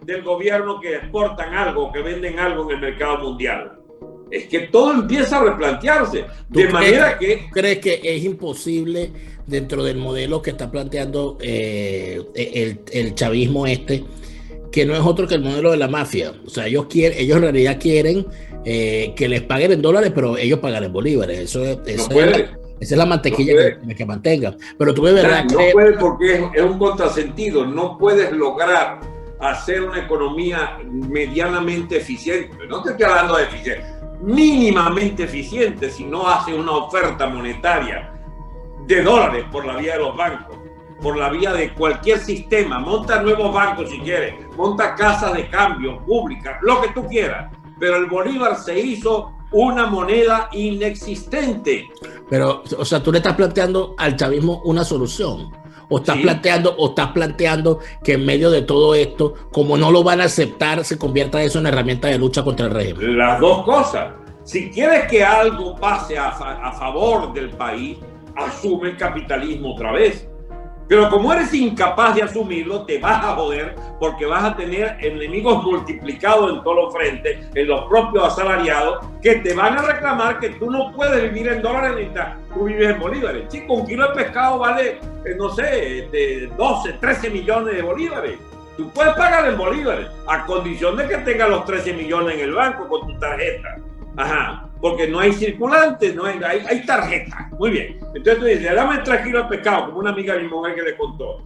[0.00, 3.80] del gobierno que exportan algo, que venden algo en el mercado mundial.
[4.30, 6.24] Es que todo empieza a replantearse.
[6.48, 7.48] De manera que...
[7.52, 9.10] ¿Crees que es imposible
[9.48, 12.22] dentro del modelo que está planteando eh,
[12.92, 14.04] el, chavismo este,
[14.70, 16.32] que no es otro que el modelo de la mafia.
[16.46, 18.26] O sea, ellos quieren, ellos en realidad quieren
[18.64, 21.38] eh, que les paguen en dólares, pero ellos pagan en bolívares.
[21.40, 21.78] Eso, es,
[22.10, 22.36] la,
[22.80, 24.56] esa es la mantequilla que, que, mantengan.
[24.78, 25.44] Pero tú ves verdad.
[25.44, 27.66] No, puede porque es, un contrasentido.
[27.66, 29.00] No puedes lograr
[29.40, 32.50] hacer una economía medianamente eficiente.
[32.68, 33.84] No te estoy hablando de eficiente,
[34.20, 38.12] mínimamente eficiente si no hace una oferta monetaria
[38.86, 40.56] de dólares por la vía de los bancos,
[41.00, 42.78] por la vía de cualquier sistema.
[42.78, 47.52] Monta nuevos bancos si quieres, monta casas de cambio públicas, lo que tú quieras.
[47.78, 51.88] Pero el Bolívar se hizo una moneda inexistente.
[52.28, 55.50] Pero, o sea, tú le estás planteando al chavismo una solución.
[55.90, 60.02] O estás planteando, o estás planteando que en medio de todo esto, como no lo
[60.02, 63.16] van a aceptar, se convierta eso en herramienta de lucha contra el régimen.
[63.16, 64.12] Las dos cosas.
[64.44, 67.98] Si quieres que algo pase a, a favor del país,
[68.36, 70.28] asume el capitalismo otra vez.
[70.88, 75.62] Pero como eres incapaz de asumirlo, te vas a joder porque vas a tener enemigos
[75.62, 80.50] multiplicados en todos los frentes, en los propios asalariados, que te van a reclamar que
[80.50, 83.48] tú no puedes vivir en dólares ni tú vives en bolívares.
[83.48, 85.62] Chico, un kilo de pescado vale, eh, no sé,
[86.10, 88.38] de 12, 13 millones de bolívares.
[88.78, 92.54] Tú puedes pagar en bolívares, a condición de que tengas los 13 millones en el
[92.54, 93.76] banco con tu tarjeta.
[94.16, 97.50] Ajá porque no hay circulante, no hay, hay, tarjeta.
[97.58, 97.98] Muy bien.
[98.14, 100.96] Entonces tú dices, dame tranquilo el pescado, como una amiga de mi mujer que le
[100.96, 101.44] contó.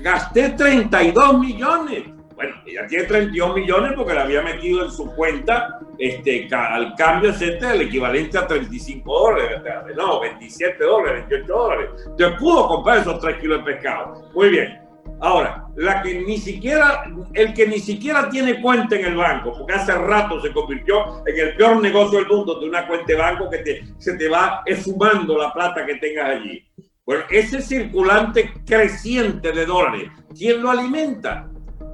[0.00, 2.04] Gasté 32 millones.
[2.34, 7.30] Bueno, ella tiene 32 millones porque la había metido en su cuenta este, al cambio,
[7.30, 9.62] etcétera, el equivalente a 35 dólares,
[9.96, 11.90] no, 27 dólares, 28 dólares.
[12.06, 14.28] Entonces pudo comprar esos 3 kilos de pescado.
[14.34, 14.81] Muy bien.
[15.22, 19.74] Ahora, la que ni siquiera, el que ni siquiera tiene cuenta en el banco, porque
[19.74, 23.48] hace rato se convirtió en el peor negocio del mundo de una cuenta de banco
[23.48, 26.66] que se te va esfumando la plata que tengas allí.
[27.06, 31.48] Bueno, ese circulante creciente de dólares, ¿quién lo alimenta?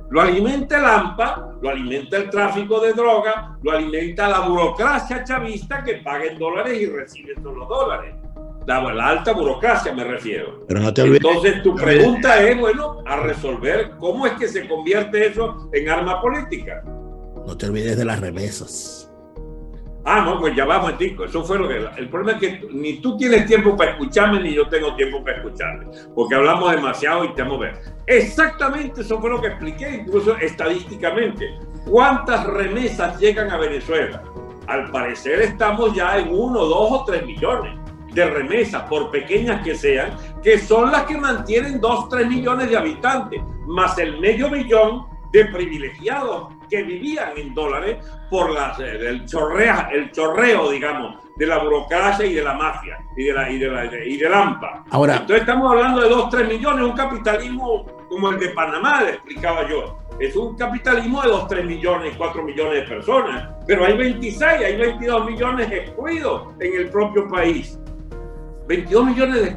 [0.09, 5.85] Lo alimenta el AMPA, lo alimenta el tráfico de droga, lo alimenta la burocracia chavista
[5.85, 8.15] que paga en dólares y recibe los dólares
[8.69, 10.65] la, alta burocracia me refiero.
[10.69, 11.25] Pero no te olvides.
[11.25, 16.21] Entonces tu pregunta es, bueno, a resolver cómo es que se convierte eso en arma
[16.21, 16.83] política.
[16.85, 19.11] No te olvides de las remesas.
[20.05, 21.25] Ah, no, pues ya vamos, Tico.
[21.25, 21.77] Eso fue lo que.
[21.97, 25.39] El problema es que ni tú tienes tiempo para escucharme, ni yo tengo tiempo para
[25.39, 25.87] escucharte.
[26.15, 27.79] Porque hablamos demasiado y te vamos a ver.
[28.07, 31.59] Exactamente eso fue lo que expliqué, incluso estadísticamente.
[31.85, 34.23] ¿Cuántas remesas llegan a Venezuela?
[34.67, 37.79] Al parecer estamos ya en uno, dos o tres millones
[38.13, 42.77] de remesas, por pequeñas que sean, que son las que mantienen 2, 3 millones de
[42.77, 47.99] habitantes, más el medio millón de privilegiados que vivían en dólares
[48.31, 52.99] por las, eh, el, chorrea, el chorreo, digamos, de la burocracia y de la mafia
[53.17, 54.85] y de la, y de la, y del AMPA.
[54.91, 59.11] Ahora, Entonces estamos hablando de 2, 3 millones, un capitalismo como el de Panamá, le
[59.11, 59.99] explicaba yo.
[60.19, 64.77] Es un capitalismo de 2, 3 millones, 4 millones de personas, pero hay 26, hay
[64.77, 67.79] 22 millones excluidos en el propio país.
[68.69, 69.57] 22 millones de.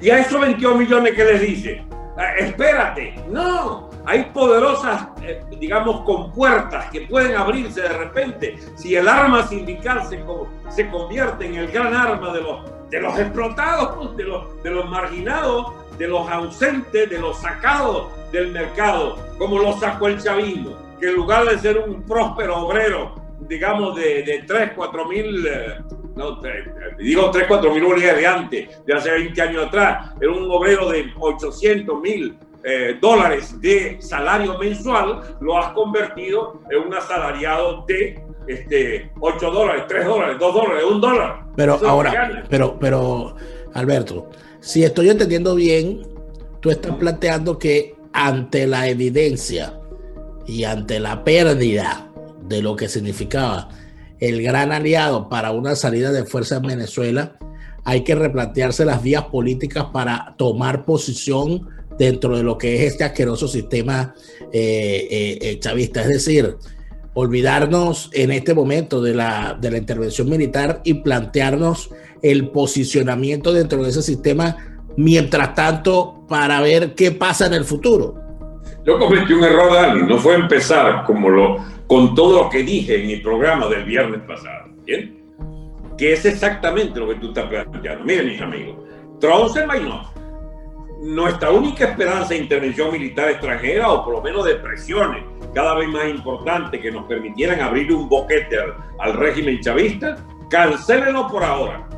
[0.00, 1.84] Y a esos 22 millones que les dice,
[2.16, 9.06] ah, espérate, no, hay poderosas, eh, digamos, compuertas que pueden abrirse de repente si el
[9.06, 10.24] arma sindical se,
[10.70, 14.88] se convierte en el gran arma de los, de los explotados, de los, de los
[14.88, 21.08] marginados, de los ausentes, de los sacados del mercado, como lo sacó el chavismo, que
[21.08, 23.14] en lugar de ser un próspero obrero,
[23.48, 25.46] digamos, de, de 3, 4 mil...
[25.46, 25.78] Eh,
[26.16, 26.40] no,
[26.98, 30.88] digo 3, 4 mil unidades de antes, de hace 20 años atrás, era un obrero
[30.90, 38.20] de 800 mil eh, dólares de salario mensual, lo has convertido en un asalariado de
[38.48, 41.44] este, 8 dólares, 3 dólares, 2 dólares, 1 dólar.
[41.54, 43.36] Pero ahora, pero, pero,
[43.74, 44.28] Alberto,
[44.60, 46.02] si estoy entendiendo bien,
[46.60, 49.78] tú estás planteando que ante la evidencia
[50.46, 52.07] y ante la pérdida
[52.48, 53.68] de lo que significaba
[54.20, 57.36] el gran aliado para una salida de fuerza en Venezuela,
[57.84, 61.68] hay que replantearse las vías políticas para tomar posición
[61.98, 64.14] dentro de lo que es este asqueroso sistema
[64.52, 66.02] eh, eh, eh, chavista.
[66.02, 66.56] Es decir,
[67.14, 71.90] olvidarnos en este momento de la, de la intervención militar y plantearnos
[72.22, 74.56] el posicionamiento dentro de ese sistema
[74.96, 78.14] mientras tanto para ver qué pasa en el futuro.
[78.84, 81.56] Yo cometí un error, Dani, no fue empezar como lo,
[81.88, 85.24] con todo lo que dije en mi programa del viernes pasado, ¿bien?
[85.96, 88.04] Que es exactamente lo que tú estás planteando.
[88.04, 88.76] Miren, mis amigos,
[89.20, 90.06] Trausen-Mainhof,
[91.00, 95.24] nuestra única esperanza de intervención militar extranjera, o por lo menos de presiones
[95.54, 98.56] cada vez más importantes que nos permitieran abrir un boquete
[98.98, 100.16] al, régimen chavista,
[100.50, 101.88] cancélenlo por ahora.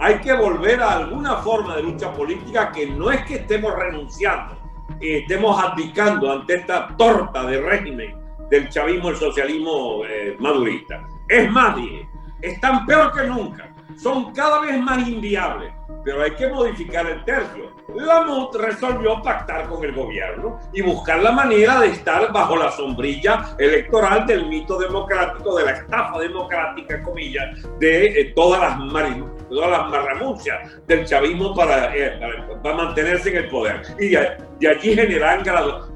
[0.00, 4.56] Hay que volver a alguna forma de lucha política que no es que estemos renunciando,
[4.98, 11.06] que estemos abdicando ante esta torta de régimen del chavismo, el socialismo eh, madurista.
[11.28, 12.08] Es más, dije,
[12.42, 15.72] están peor que nunca, son cada vez más inviables
[16.06, 17.72] pero hay que modificar el tercio.
[17.96, 22.70] La MUT resolvió pactar con el gobierno y buscar la manera de estar bajo la
[22.70, 28.78] sombrilla electoral del mito democrático, de la estafa democrática, comillas, de eh, todas las
[29.48, 32.18] todas las marramuncias del chavismo para, eh,
[32.62, 33.82] para, mantenerse en el poder.
[33.98, 35.44] Y de, allí generarán,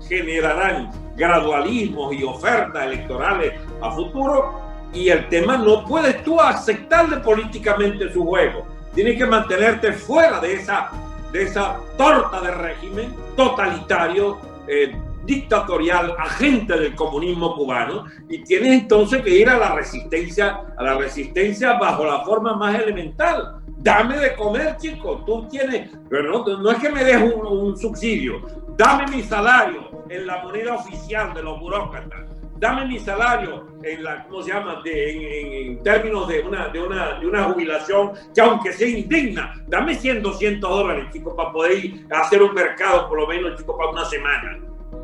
[0.06, 4.60] generarán gradualismos y ofertas electorales a futuro
[4.92, 10.54] y el tema no puedes tú aceptarle políticamente su juego Tienes que mantenerte fuera de
[10.54, 10.90] esa,
[11.32, 14.92] de esa torta de régimen totalitario, eh,
[15.30, 20.94] dictatorial, agente del comunismo cubano, y tienes entonces que ir a la resistencia, a la
[20.94, 23.60] resistencia bajo la forma más elemental.
[23.78, 25.22] Dame de comer, chico.
[25.24, 28.42] Tú tienes, pero no, es que me des un, subsidio.
[28.76, 34.24] Dame mi salario en la moneda oficial de los burócratas dame mi salario en la,
[34.24, 34.82] ¿cómo se llama?
[34.84, 40.22] en, términos de una, de, una, de una jubilación que aunque sea indigna, dame 100,
[40.22, 44.58] 200 dólares, chicos, para poder hacer un mercado, por lo menos, chicos, para una semana.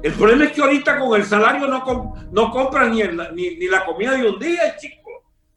[0.07, 3.03] El problema es que ahorita con el salario no, no compran ni,
[3.35, 5.15] ni, ni, la comida de un día, chicos,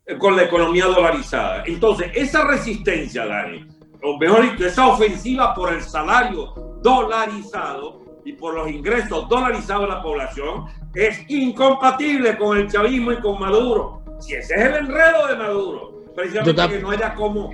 [0.07, 1.63] eh, con la economía dolarizada.
[1.67, 3.63] Entonces, esa resistencia, Dani,
[4.01, 9.87] o mejor dicho, esa ofensiva por el salario dolarizado, y por los ingresos dolarizados de
[9.87, 14.01] la población es incompatible con el chavismo y con Maduro.
[14.19, 17.51] Si ese es el enredo de Maduro, precisamente que no haya como...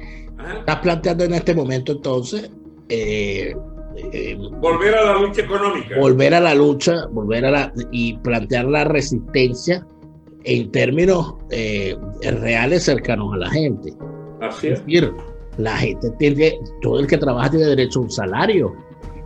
[0.59, 2.49] Estás planteando en este momento entonces...
[2.87, 3.53] Eh,
[3.97, 5.99] eh, volver a la lucha económica.
[5.99, 7.73] Volver a la lucha, volver a la...
[7.91, 9.85] y plantear la resistencia
[10.43, 13.93] en términos eh, reales cercanos a la gente.
[14.41, 14.79] Así es.
[14.79, 15.13] es decir,
[15.57, 18.75] la gente tiene, todo el que trabaja tiene derecho a un salario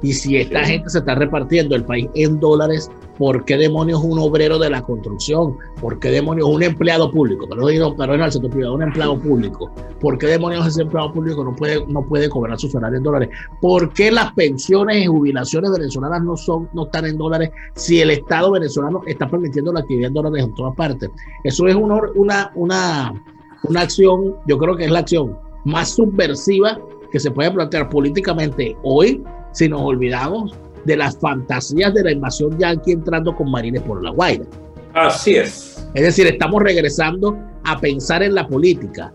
[0.01, 2.89] y si esta gente se está repartiendo el país en dólares,
[3.19, 5.57] ¿por qué demonios un obrero de la construcción?
[5.81, 7.45] ¿Por qué demonios un empleado público?
[7.47, 9.69] Pero no pero no el sector privado, un empleado público.
[9.99, 13.29] ¿Por qué demonios ese empleado público no puede, no puede cobrar su salario en dólares?
[13.61, 18.11] ¿Por qué las pensiones y jubilaciones venezolanas no, son, no están en dólares si el
[18.11, 21.09] Estado venezolano está permitiendo la actividad en dólares en todas partes?
[21.43, 23.23] Eso es una, una, una,
[23.63, 26.79] una acción, yo creo que es la acción más subversiva
[27.11, 30.55] que se puede plantear políticamente hoy si nos olvidamos
[30.85, 34.45] de las fantasías de la invasión yanqui entrando con marines por la Guaira.
[34.93, 35.87] Así es.
[35.93, 39.11] Es decir, estamos regresando a pensar en la política.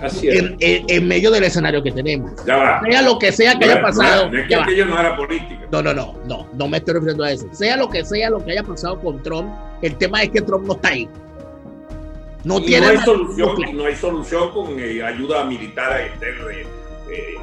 [0.00, 0.54] Así es.
[0.60, 2.32] En, medio del escenario que tenemos.
[2.46, 2.80] Ya va.
[2.82, 4.30] Sea lo que sea que haya pasado.
[4.30, 5.68] No, es que aquello no era política.
[5.70, 7.46] No, no, no, no, no me estoy refiriendo a eso.
[7.52, 9.50] Sea lo que sea lo que haya pasado con Trump,
[9.82, 11.08] el tema es que Trump no está ahí.
[12.44, 12.86] No tiene.
[12.86, 16.52] No hay solución, no hay solución con eh, ayuda militar externa.
[16.52, 17.34] Eh,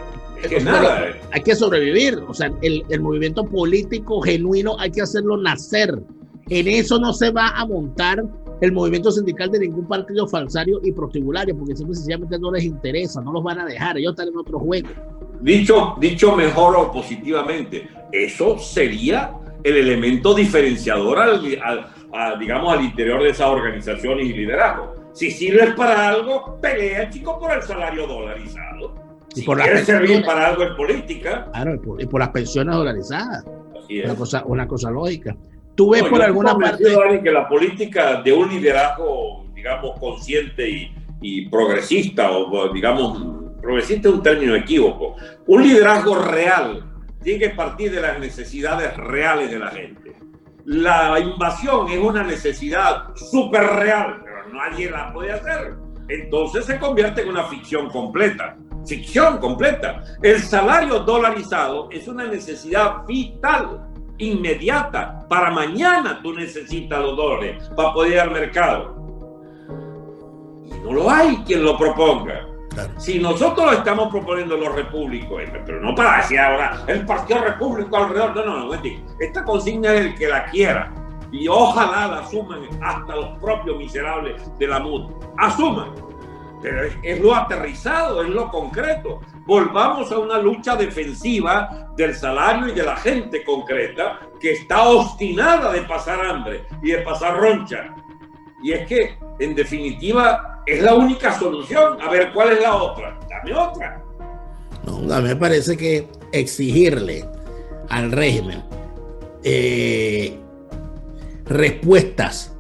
[1.31, 2.19] hay que sobrevivir.
[2.27, 5.99] O sea, el, el, movimiento político genuino hay que hacerlo nacer.
[6.49, 8.23] En eso no se va a montar
[8.61, 13.21] el movimiento sindical de ningún partido falsario y prostibulario, porque simple sencillamente no les interesa,
[13.21, 14.89] no los van a dejar, ellos están en otro juego.
[15.41, 19.31] Dicho, dicho mejor o positivamente, eso sería
[19.63, 24.95] el elemento diferenciador al, digamos, al interior de esas organizaciones y liderazgo.
[25.13, 29.08] Si sirve para algo, pelea, chicos, por el salario dolarizado
[29.39, 31.49] y por quiere servir para algo en política.
[31.51, 33.43] Claro, y por, las pensiones dolarizadas.
[34.03, 35.35] Una cosa, una cosa lógica.
[35.75, 36.83] ¿Tú ves por alguna parte.
[37.23, 44.15] que la política de un liderazgo, digamos, consciente y, y progresista, o digamos, progresista es
[44.15, 45.15] un término equívoco.
[45.47, 46.83] Un liderazgo real
[47.23, 50.15] tiene que partir de las necesidades reales de la gente.
[50.65, 55.75] La invasión es una necesidad súper real, pero nadie la puede hacer.
[56.07, 58.57] Entonces se convierte en una ficción completa
[58.89, 60.03] ficción completa.
[60.21, 63.87] El salario dolarizado es una necesidad vital,
[64.17, 65.25] inmediata.
[65.29, 68.95] Para mañana tú necesitas los dólares para poder ir al mercado.
[70.65, 72.47] Y no lo hay quien lo proponga.
[72.97, 77.41] Si nosotros lo estamos proponiendo los repúblicos, eh, pero no para decir ahora el Partido
[77.41, 78.81] Repúblico alrededor, no, no, no,
[79.19, 80.93] esta consigna es el que la quiera.
[81.31, 85.11] y ojalá la asuman hasta los propios miserables de la MUD.
[85.37, 86.08] Asuman.
[86.61, 89.21] Pero es, lo aterrizado, es lo concreto.
[89.45, 95.71] Volvamos a una lucha defensiva del salario y de la gente concreta que está obstinada
[95.71, 97.95] de pasar hambre y de pasar roncha.
[98.61, 102.01] Y es que, en definitiva, es la única solución.
[102.01, 103.17] A ver, ¿cuál es la otra?
[103.29, 104.03] Dame otra.
[104.85, 107.25] No, a mí me parece que exigirle
[107.89, 108.63] al régimen
[109.43, 110.37] eh,
[111.45, 112.53] respuestas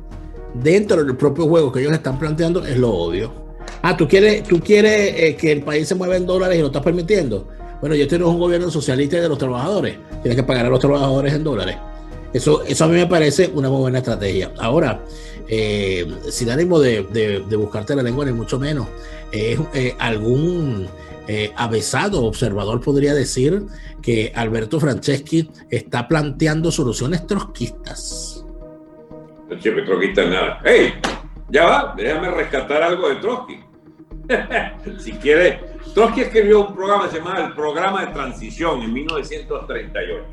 [0.53, 3.48] dentro del propio juego que ellos están planteando es lo obvio.
[3.81, 6.67] Ah, tú quieres, tú quieres eh, que el país se mueva en dólares y lo
[6.67, 7.47] estás permitiendo.
[7.79, 9.97] Bueno, yo tengo un gobierno socialista de los trabajadores.
[10.21, 11.77] Tienes que pagar a los trabajadores en dólares.
[12.33, 14.51] Eso, eso a mí me parece una muy buena estrategia.
[14.59, 15.01] Ahora,
[15.47, 18.87] eh, sin ánimo de, de, buscarte la lengua, ni mucho menos,
[19.97, 20.87] algún
[21.31, 23.67] eh, avesado observador podría decir
[24.01, 28.43] que Alberto Franceschi está planteando soluciones trotskistas.
[29.47, 30.59] No siempre trotskista nada.
[30.65, 30.95] ¡Hey!
[31.49, 33.59] Ya va, déjame rescatar algo de Trotsky.
[34.99, 35.59] si quiere,
[35.93, 40.25] Trotsky escribió un programa que se llama el Programa de Transición en 1938.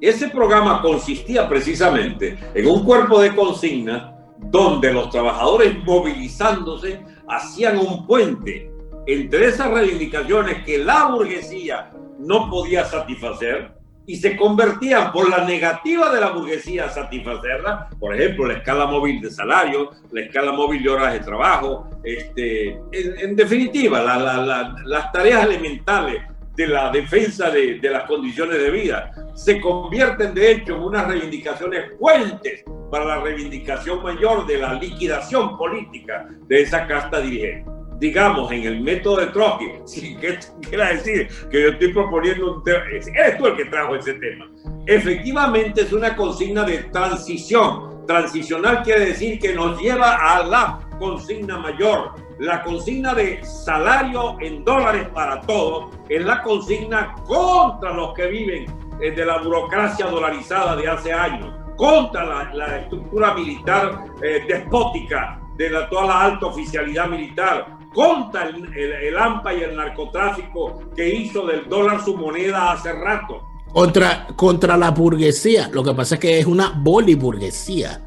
[0.00, 8.06] Ese programa consistía precisamente en un cuerpo de consignas donde los trabajadores movilizándose hacían un
[8.06, 8.70] puente
[9.06, 13.72] entre esas reivindicaciones que la burguesía no podía satisfacer
[14.10, 18.86] y se convertían por la negativa de la burguesía a satisfacerla, por ejemplo, la escala
[18.86, 25.44] móvil de salario, la escala móvil de horas de trabajo, este, en, definitiva, las tareas
[25.44, 26.22] elementales
[26.56, 31.06] de la defensa de, de, las condiciones de vida, se convierten de hecho en unas
[31.06, 38.50] reivindicaciones fuentes para la reivindicación mayor de la liquidación política de esa casta dirigente digamos,
[38.50, 40.38] en el método de Trotsky, sin que
[40.76, 44.50] decir que yo estoy proponiendo un tema, eres tú el que trajo ese tema.
[44.86, 48.06] Efectivamente es una consigna de transición.
[48.06, 52.14] Transicional quiere decir que nos lleva a la consigna mayor.
[52.38, 58.66] La consigna de salario en dólares para todos es la consigna contra los que viven
[59.00, 65.70] eh, de la burocracia dolarizada de hace años, contra la, estructura militar eh, despótica de
[65.70, 71.68] la, toda la alta oficialidad militar, contra el, AMPA y el narcotráfico que hizo del
[71.68, 73.42] dólar su moneda hace rato.
[73.72, 75.68] Contra, contra la burguesía.
[75.72, 78.06] Lo que pasa es que es una boliburguesía.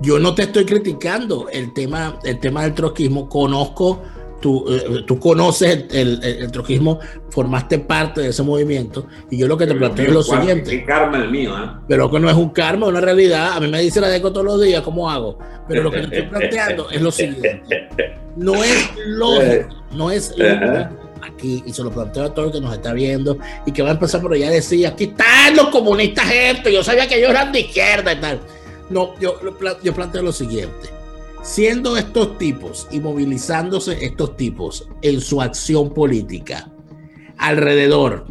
[0.00, 3.28] Yo no te estoy criticando el tema, el tema del troquismo.
[3.28, 4.02] Conozco
[4.40, 6.98] tú, eh, tú conoces el, el, troquismo,
[7.30, 10.74] formaste parte de ese movimiento, y yo lo que te planteo es lo siguiente.
[10.74, 11.70] Es karma el mío, ¿eh?
[11.88, 13.52] Pero que no es un karma, es una realidad.
[13.52, 15.38] A mí me dice la deco todos los días, ¿cómo hago?
[15.68, 17.88] Pero lo que te estoy planteando es lo siguiente.
[18.36, 20.88] No es lógico, no es lógico
[21.22, 23.90] aquí, y se lo planteo a todo el que nos está viendo, y que va
[23.90, 27.30] a empezar por allá a decir, aquí están los comunistas esto, yo sabía que ellos
[27.30, 28.40] eran de izquierda y tal.
[28.90, 29.40] No, yo,
[29.82, 31.03] yo planteo lo siguiente
[31.44, 36.72] siendo estos tipos y movilizándose estos tipos en su acción política
[37.36, 38.26] alrededor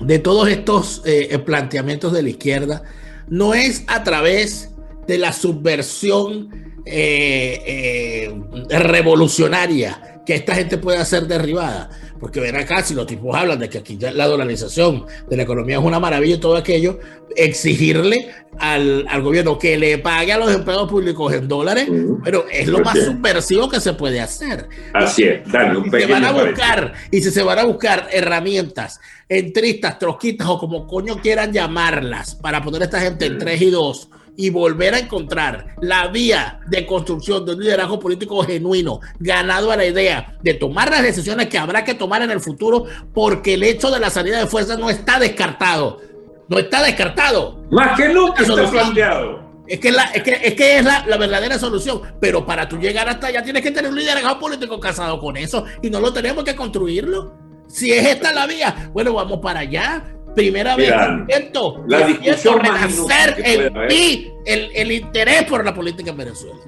[0.00, 2.82] de todos estos eh, planteamientos de la izquierda,
[3.28, 4.70] no es a través
[5.08, 8.30] de la subversión eh,
[8.70, 13.60] eh, revolucionaria que esta gente puede hacer derribada, porque ven acá, si los tipos hablan
[13.60, 16.98] de que aquí la dolarización de la economía es una maravilla y todo aquello,
[17.36, 21.88] exigirle al, gobierno que le pague a los empleados públicos en dólares,
[22.24, 24.68] pero es lo más subversivo que se puede hacer.
[24.92, 29.00] Así es, dale un se van a buscar, y si se van a buscar herramientas
[29.28, 33.70] entristas, trosquitas o como coño quieran llamarlas para poner a esta gente en 3 y
[33.70, 39.72] 2 y volver a encontrar la vía de construcción de un liderazgo político genuino, ganado
[39.72, 42.84] a la idea de tomar las decisiones que habrá que tomar en el futuro,
[43.14, 46.00] porque el hecho de la salida de fuerzas no está descartado.
[46.48, 47.64] No está descartado.
[47.70, 49.46] Más que nunca está planteado.
[49.66, 52.02] Es que, la, es que, es, que es la, la, verdadera solución.
[52.20, 55.64] Pero para tú llegar hasta allá tienes que tener un liderazgo político casado con eso.
[55.82, 57.34] Y no lo tenemos que construirlo.
[57.66, 60.15] Si es esta la vía, bueno, vamos para allá.
[60.36, 60.92] Primera vez
[61.26, 61.52] que
[61.86, 66.60] la discusión renacer en mí el, el, interés por la política en Venezuela.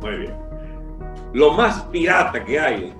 [0.00, 0.36] Muy bien.
[1.32, 2.94] Lo más pirata que hay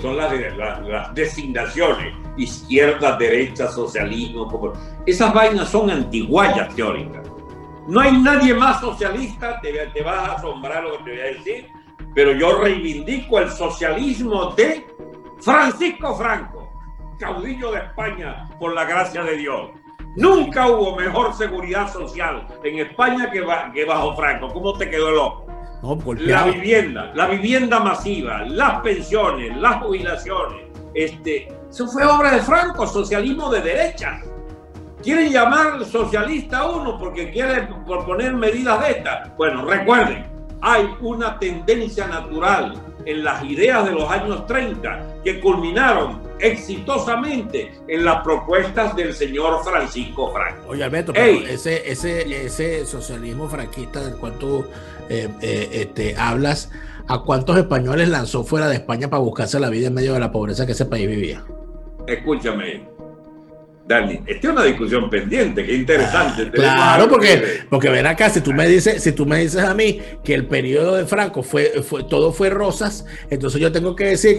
[0.00, 4.74] son las, las, designaciones, izquierda, derecha, socialismo.
[5.04, 7.26] Esas vainas son antiguallas teóricas.
[7.88, 11.24] No hay nadie más socialista, te, te vas a asombrar lo que te voy a
[11.24, 11.66] decir,
[12.14, 14.86] pero yo reivindico el socialismo de
[15.40, 16.57] Francisco Franco
[17.18, 19.70] caudillo de España por la gracia de Dios.
[20.16, 23.44] Nunca hubo mejor seguridad social en España que,
[23.74, 24.48] que bajo Franco.
[24.52, 25.46] ¿Cómo te quedó el ojo?
[26.18, 30.64] la vivienda, la vivienda masiva, las pensiones, las jubilaciones.
[30.92, 34.20] Este, eso fue obra de Franco, socialismo de derecha.
[35.02, 39.36] quieren llamar socialista a uno porque quiere proponer medidas de estas.
[39.36, 40.26] Bueno, recuerden,
[40.60, 48.04] hay una tendencia natural en las ideas de los años 30 que culminaron exitosamente en
[48.04, 50.68] las propuestas del señor Francisco Franco.
[50.68, 54.64] Oye, Alberto, ese, ese, ese socialismo franquista del cual tú
[55.08, 56.70] eh, eh, este, hablas,
[57.06, 60.30] ¿a cuántos españoles lanzó fuera de España para buscarse la vida en medio de la
[60.32, 61.44] pobreza que ese país vivía?
[62.06, 62.88] Escúchame,
[63.88, 66.42] Dani, esta es una discusión pendiente, qué interesante.
[66.48, 69.72] Ah, claro, porque, porque ven acá, si tú me dices, si tú me dices a
[69.72, 74.04] mí que el periodo de Franco fue, fue todo fue rosas, entonces yo tengo que
[74.04, 74.36] decir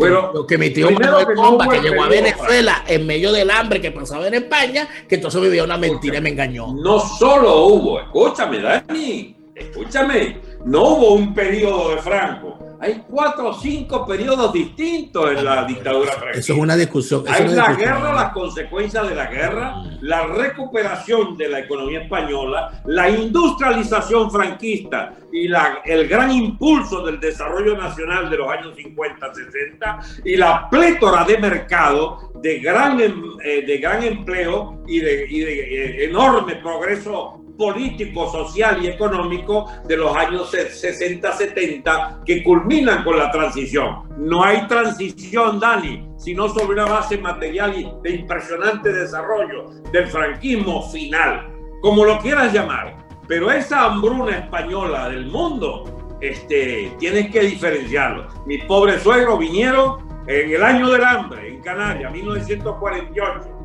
[0.47, 4.28] que, mi tío Manuel Bomba, que, llegó a Venezuela en medio del hambre que pasaba
[4.28, 6.72] en España, que entonces vivía una mentira y me engañó.
[6.76, 13.53] No solo hubo, escúchame, Dani, escúchame, no hubo un periodo de Franco hay cuatro o
[13.53, 16.39] cinco periodos distintos en la dictadura franquista.
[16.39, 17.23] Eso es una discusión.
[17.27, 23.09] Hay la guerra, las consecuencias de la guerra, la recuperación de la economía española, la
[23.09, 29.99] industrialización franquista y la, el gran impulso del desarrollo nacional de los años 50, 60
[30.23, 35.39] y la plétora de mercado de gran, em, eh, de gran empleo y de, y
[35.41, 43.20] de eh, enorme progreso político, social y económico de los años 60-70 que culminan con
[43.20, 44.07] la transición.
[44.18, 51.53] No hay transición, Dani, sino sobre una base material de impresionante desarrollo del franquismo final,
[51.82, 52.97] como lo quieras llamar.
[53.28, 58.28] Pero esa hambruna española del mundo, este, tienes que diferenciarlo.
[58.45, 59.97] Mi pobre suegro vinieron
[60.28, 63.59] en el año del hambre, en Canarias, 1948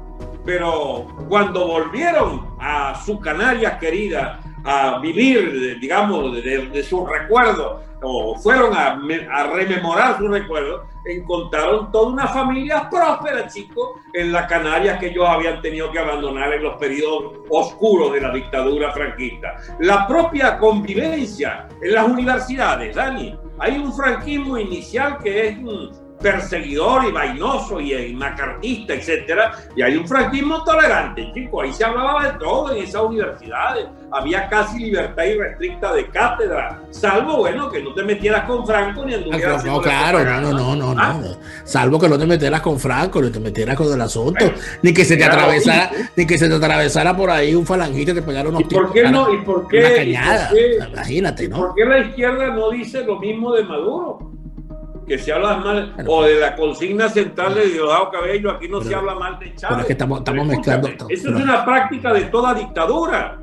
[0.45, 8.75] pero cuando volvieron a su Canarias querida a vivir, digamos, de, sus recuerdos, o fueron
[8.75, 8.99] a,
[9.55, 15.61] rememorar sus recuerdos, encontraron toda una familia próspera, chicos, en la Canarias que ellos habían
[15.61, 19.57] tenido que abandonar en los periodos oscuros de la dictadura franquista.
[19.81, 25.59] La propia convivencia en las universidades, Dani, hay un franquismo inicial que es
[26.25, 32.33] perseguidor y vainoso y, macartista, etcétera, y hay un franquismo tolerante, chico, ahí se hablaba
[32.33, 37.93] de todo en esas universidades, había casi libertad irrestricta de cátedra, salvo, bueno, que no
[37.93, 39.63] te metieras con Franco ni anduvieras...
[39.67, 41.21] No, claro, no, no, no, no, ¿Ah?
[41.65, 44.51] salvo que no te metieras con Franco, ni te metieras con el asunto,
[44.81, 48.15] ni que se te atravesara, ni que se te atravesara por ahí un falangito y
[48.15, 49.31] te pegara unos ¿Y por qué no?
[49.31, 50.17] ¿Y por qué?
[50.91, 51.59] imagínate, ¿no?
[51.59, 54.34] ¿Por qué la izquierda no dice lo mismo de Maduro?
[55.07, 58.95] Que se habla mal, o de la consigna central de Diosdado Cabello, aquí no se
[58.95, 59.69] habla mal de Chávez.
[59.69, 60.89] Pero es que estamos, estamos mezclando.
[61.09, 63.41] Eso es una práctica de toda dictadura.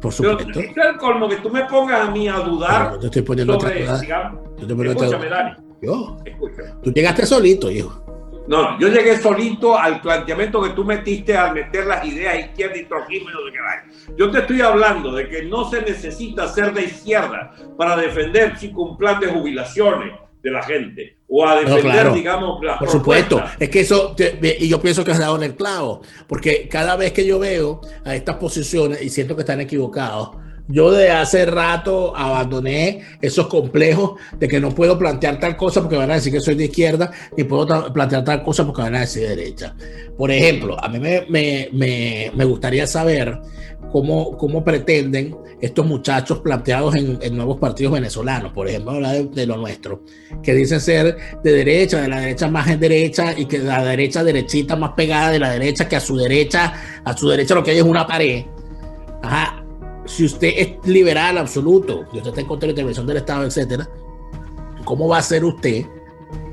[0.00, 0.44] Por supuesto.
[0.52, 2.98] Pero es el colmo que tú me pongas a mí a dudar.
[3.00, 5.52] yo estoy poniendo sobre, otra digamos, yo poniendo escúchame, Dani.
[5.80, 6.16] Yo.
[6.24, 6.70] Escúchame.
[6.82, 8.02] Tú llegaste solito, hijo.
[8.48, 12.84] No, yo llegué solito al planteamiento que tú metiste al meter las ideas izquierda y
[12.86, 16.74] trojismo y no sé qué Yo te estoy hablando de que no se necesita ser
[16.74, 20.12] de izquierda para defender, chico, un plan de jubilaciones
[20.42, 25.02] de la gente o a defender, digamos, Por supuesto, es que eso, y yo pienso
[25.02, 29.00] que has dado en el clavo, porque cada vez que yo veo a estas posiciones
[29.00, 30.30] y siento que están equivocados,
[30.68, 35.96] yo de hace rato abandoné esos complejos de que no puedo plantear tal cosa porque
[35.96, 39.00] van a decir que soy de izquierda, ni puedo plantear tal cosa porque van a
[39.00, 39.74] decir de derecha.
[40.16, 43.38] Por ejemplo, a mí me, me, me gustaría saber
[43.92, 50.02] cómo, cómo pretenden estos muchachos planteados en, nuevos partidos venezolanos, por ejemplo, de, lo nuestro,
[50.42, 54.24] que dicen ser de derecha, de la derecha más en derecha y que la derecha
[54.24, 56.72] derechita más pegada de la derecha, que a su derecha,
[57.04, 58.46] a su derecha lo que hay es una pared.
[59.22, 59.64] Ajá.
[60.04, 63.44] Si usted es liberal absoluto, si usted está en contra de la intervención del Estado,
[63.44, 63.88] etcétera,
[64.84, 65.86] ¿cómo va a ser usted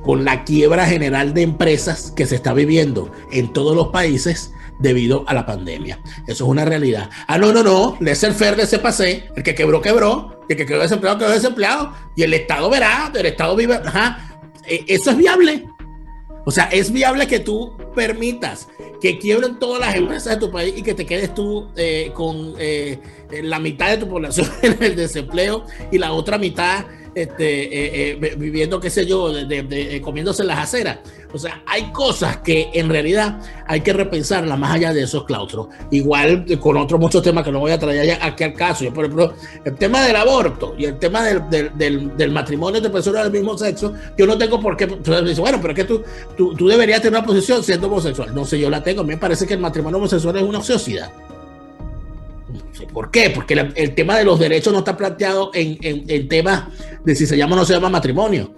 [0.03, 4.53] con la quiebra general de empresas que se está viviendo en todos los países?
[4.79, 5.99] Debido a la pandemia.
[6.27, 7.09] Eso es una realidad.
[7.27, 10.65] Ah, no, no, no, el fer de ese pase, el que quebró, quebró, el que
[10.65, 15.17] quedó desempleado, quedó desempleado, y el Estado verá, el Estado vive, ajá, e, eso es
[15.17, 15.67] viable.
[16.45, 18.67] O sea, es viable que tú permitas
[19.01, 22.53] que quiebren todas las empresas de tu país y que te quedes tú eh, con
[22.57, 22.99] eh,
[23.43, 28.79] la mitad de tu población en el desempleo y la otra mitad este, eh, viviendo,
[28.79, 30.99] qué sé yo, de, comiéndose las aceras.
[31.31, 35.67] O sea, hay cosas que en realidad hay que repensarlas más allá de esos claustros.
[35.91, 38.83] Igual con otros muchos temas que no voy a traer aquí al caso.
[38.83, 39.33] Yo, por ejemplo,
[39.63, 43.93] el tema del aborto y el tema del, del, matrimonio de personas del mismo sexo,
[44.17, 44.85] yo no tengo por qué.
[44.85, 46.03] Bueno, pero es que tú,
[46.35, 48.33] tú, tú deberías tener una posición siendo homosexual.
[48.33, 49.01] No sé, yo la tengo.
[49.01, 51.11] A mí me parece que el matrimonio homosexual es una sociedad.
[52.85, 53.29] ¿Por qué?
[53.29, 56.65] Porque el, tema de los derechos no está planteado en, en, en temas
[57.03, 58.53] de si se llama o no se llama matrimonio.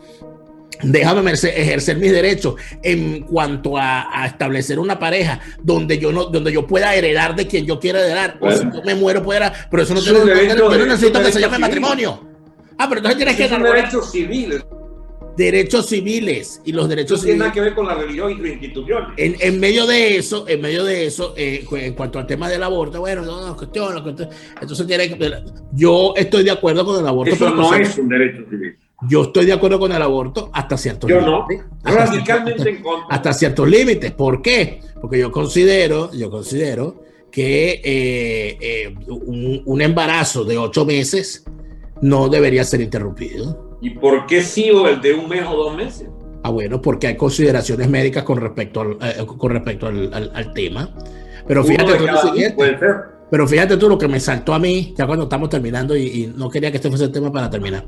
[0.84, 6.66] Déjame ejercer mis derechos en cuanto a, establecer una pareja donde yo no donde yo
[6.66, 8.38] pueda heredar de quien yo quiera heredar.
[8.40, 11.32] O si yo me muero pueda pero eso no tiene derecho, yo no necesito que
[11.32, 12.28] se llame matrimonio.
[12.78, 14.64] Ah pero entonces tienes que son derechos civiles
[15.38, 18.52] derechos civiles y los derechos no tiene nada que ver con la religión y las
[18.52, 22.50] instituciones en, en, medio de eso en medio de eso eh, en cuanto al tema
[22.50, 23.96] del aborto bueno no, no cuestión,
[24.62, 28.44] entonces tiene que yo estoy de acuerdo con el aborto eso no es un derecho
[28.50, 28.78] civil
[29.08, 31.66] yo estoy de acuerdo con el aborto hasta ciertos yo límites.
[31.84, 31.92] No.
[31.92, 33.08] Radicalmente en contra.
[33.16, 34.12] Hasta ciertos límites.
[34.12, 34.80] ¿Por qué?
[35.02, 37.02] Porque yo considero, yo considero
[37.32, 41.46] que eh, eh, un, embarazo de ocho meses
[42.02, 43.71] no debería ser interrumpido.
[43.82, 46.08] ¿Y por qué sí o el de un mes o dos meses?
[46.44, 50.90] Ah, bueno, porque hay consideraciones médicas con respecto al, eh, con respecto al, tema.
[51.48, 52.78] Pero fíjate tú lo siguiente.
[53.30, 56.34] Pero fíjate tú lo que me saltó a mí, ya cuando estamos terminando, y, y
[56.36, 57.86] no quería que este fuese el tema para terminar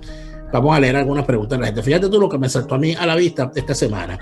[0.54, 1.82] Vamos a leer algunas preguntas de la gente.
[1.82, 4.20] Fíjate tú lo que me saltó a mí a la vista esta semana.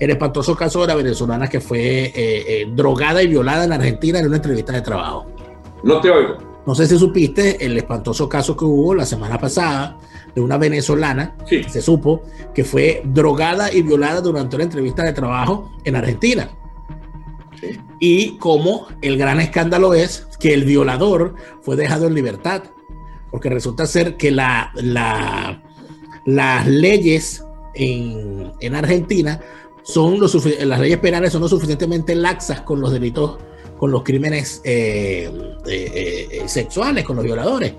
[0.00, 4.18] El espantoso caso de la venezolana que fue eh, eh, drogada y violada en Argentina
[4.18, 5.26] en una entrevista de trabajo.
[5.82, 6.38] No te oigo.
[6.66, 9.98] No sé si supiste el espantoso caso que hubo la semana pasada
[10.34, 11.62] de una venezolana, sí.
[11.64, 12.22] se supo,
[12.54, 16.50] que fue drogada y violada durante una entrevista de trabajo en Argentina.
[17.60, 17.78] Sí.
[18.00, 22.64] Y como el gran escándalo es que el violador fue dejado en libertad,
[23.30, 25.62] porque resulta ser que la, la,
[26.24, 29.40] las leyes en, en Argentina
[29.84, 33.38] son los las leyes penales son lo suficientemente laxas con los delitos,
[33.78, 35.30] con los crímenes eh,
[35.66, 37.74] eh, eh, sexuales, con los violadores.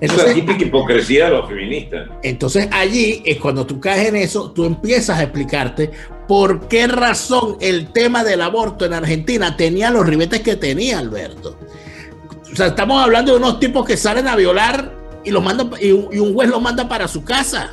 [0.00, 2.08] Entonces, es la típica hipocresía de los feministas.
[2.22, 5.90] Entonces allí es cuando tú caes en eso, tú empiezas a explicarte
[6.28, 11.56] por qué razón el tema del aborto en Argentina tenía los ribetes que tenía, Alberto.
[12.52, 14.92] O sea, estamos hablando de unos tipos que salen a violar
[15.24, 17.72] y, los manda, y, un juez los manda para su casa.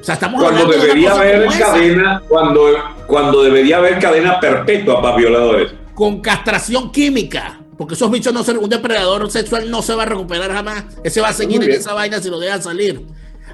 [0.00, 2.72] O sea, estamos cuando debería haber cadena, cuando,
[3.06, 5.72] cuando debería haber cadena perpetua para violadores.
[5.94, 7.61] Con castración química.
[7.82, 10.84] Porque esos bichos no se, un depredador sexual no se va a recuperar jamás.
[11.02, 13.04] Ese va a seguir en esa vaina si lo dejan salir.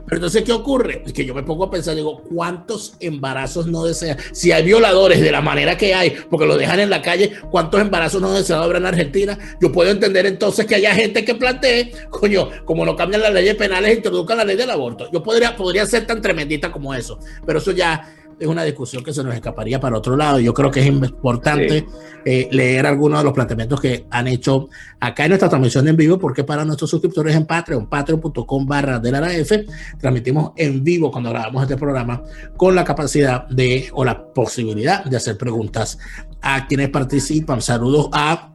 [0.05, 1.03] Pero entonces, ¿qué ocurre?
[1.07, 4.19] Es que yo me pongo a pensar, digo, ¿cuántos embarazos no desean?
[4.33, 7.81] Si hay violadores de la manera que hay, porque lo dejan en la calle, ¿cuántos
[7.81, 9.39] embarazos no desean habrá en Argentina?
[9.63, 13.55] Yo puedo entender entonces que haya gente que plantee, coño, como no cambian las leyes
[13.55, 15.11] penales, introduzcan la ley del aborto.
[15.11, 19.13] Yo podría, podría ser tan tremendita como eso, pero eso ya es una discusión que
[19.13, 20.39] se nos escaparía para otro lado.
[20.39, 21.87] Yo creo que es importante
[22.25, 24.69] eh, leer algunos de los planteamientos que han hecho
[25.01, 29.11] acá en nuestra transmisión en vivo, porque para nuestros suscriptores en Patreon, patreon.com barra de
[29.11, 29.67] la F,
[30.01, 32.23] transmitimos en vivo cuando grabamos este programa
[32.57, 35.99] con la capacidad de o la posibilidad de hacer preguntas
[36.41, 37.61] a quienes participan.
[37.61, 38.53] Saludos a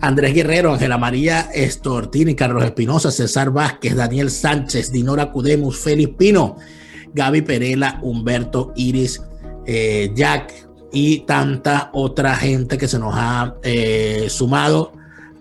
[0.00, 6.56] Andrés Guerrero, Ángela María Estortini, Carlos Espinosa, César Vázquez, Daniel Sánchez, Dinora Cudemus, Félix Pino.
[7.14, 9.22] Gaby Perela, Humberto Iris,
[9.66, 10.52] eh, Jack
[10.92, 14.92] y tanta otra gente que se nos ha eh, sumado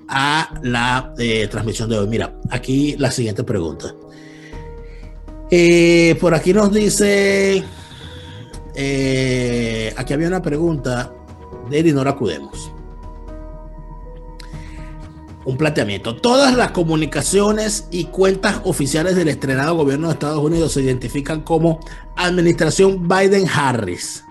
[0.08, 2.08] a la eh, transmisión de hoy.
[2.08, 3.94] Mira, aquí la siguiente pregunta.
[6.20, 7.64] por aquí nos dice,
[9.96, 11.12] aquí había una pregunta
[11.70, 12.72] de Dinora Cudemos
[15.46, 16.16] un planteamiento.
[16.16, 21.80] Todas las comunicaciones y cuentas oficiales del estrenado gobierno de Estados Unidos se identifican como
[22.16, 24.24] administración Biden-Harris.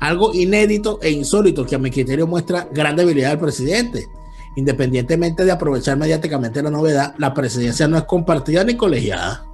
[0.00, 4.08] Algo inédito e insólito que a mi criterio muestra gran debilidad del presidente.
[4.56, 9.46] Independientemente de aprovechar mediáticamente la novedad, la presidencia no es compartida ni colegiada.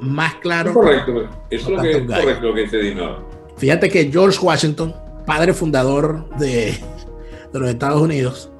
[0.00, 0.74] Más claro.
[0.74, 2.96] correcto, eso es lo que, correcto lo que dice
[3.56, 4.94] Fíjate que George Washington,
[5.24, 6.76] padre fundador de,
[7.52, 8.51] de los Estados Unidos,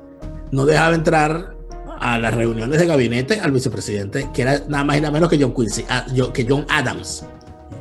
[0.53, 1.57] no dejaba entrar
[1.99, 5.39] a las reuniones de gabinete al vicepresidente, que era nada más y nada menos que
[5.41, 7.25] John Quincy, ah, que John Adams,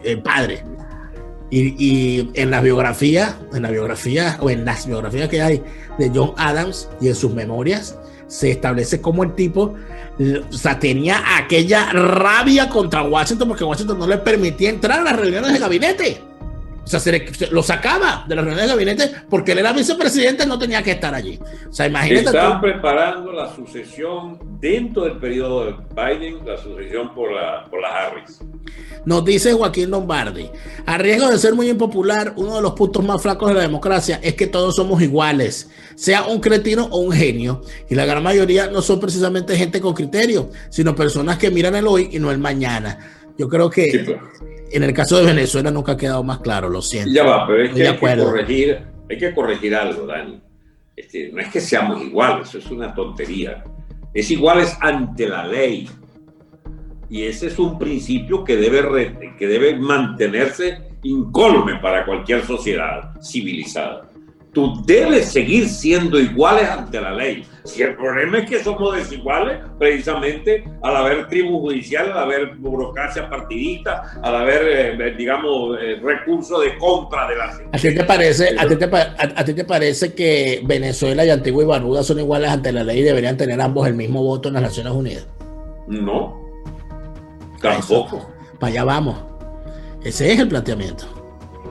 [0.04, 0.64] el padre.
[1.54, 5.62] Y, en la biografía, en la biografía o en las biografías que hay
[5.98, 7.98] de John Adams y en sus memorias,
[8.28, 9.76] se establece como el tipo
[10.50, 15.16] o sea, tenía aquella rabia contra Washington porque Washington no le permitía entrar a las
[15.18, 16.22] reuniones de gabinete.
[16.84, 20.58] O sea, se, lo sacaba de la reunión de gabinete porque él era vicepresidente, no
[20.58, 21.40] tenía que estar allí.
[21.70, 22.26] O sea, imagínate.
[22.26, 27.88] Están preparando la sucesión dentro del periodo de Biden, la sucesión por la, por la
[27.90, 28.40] Harris.
[29.06, 30.50] Nos dice Joaquín Lombardi,
[30.86, 34.20] a riesgo de ser muy impopular, uno de los puntos más flacos de la democracia
[34.22, 37.62] es que todos somos iguales, sea un cretino o un genio.
[37.90, 41.88] Y la gran mayoría no son precisamente gente con criterio, sino personas que miran el
[41.88, 43.00] hoy y no el mañana.
[43.38, 44.20] Yo creo que
[44.72, 47.12] en el caso de Venezuela nunca ha quedado más claro, lo siento.
[47.12, 48.80] Ya va, pero es que hay que, corregir,
[49.10, 50.42] hay que corregir algo, Dani.
[50.96, 53.64] Este, no es que seamos iguales, eso es una tontería.
[54.14, 55.90] Es iguales ante la ley.
[57.10, 64.12] Y ese es un principio que debe, que debe mantenerse incólume para cualquier sociedad civilizada
[64.54, 67.46] tú debes seguir siendo iguales ante la ley.
[67.64, 73.30] Si el problema es que somos desiguales, precisamente al haber tribu judicial, al haber burocracia
[73.30, 78.56] partidista, al haber, eh, digamos, eh, recursos de compra de la ¿A ti te parece,
[78.58, 82.50] a ti te, a, ti te parece que Venezuela y Antigua y Barbuda son iguales
[82.50, 85.28] ante la ley y deberían tener ambos el mismo voto en las Naciones Unidas?
[85.88, 86.42] No,
[87.62, 88.28] tampoco.
[88.60, 89.18] Para allá vamos.
[90.04, 91.06] Ese es el planteamiento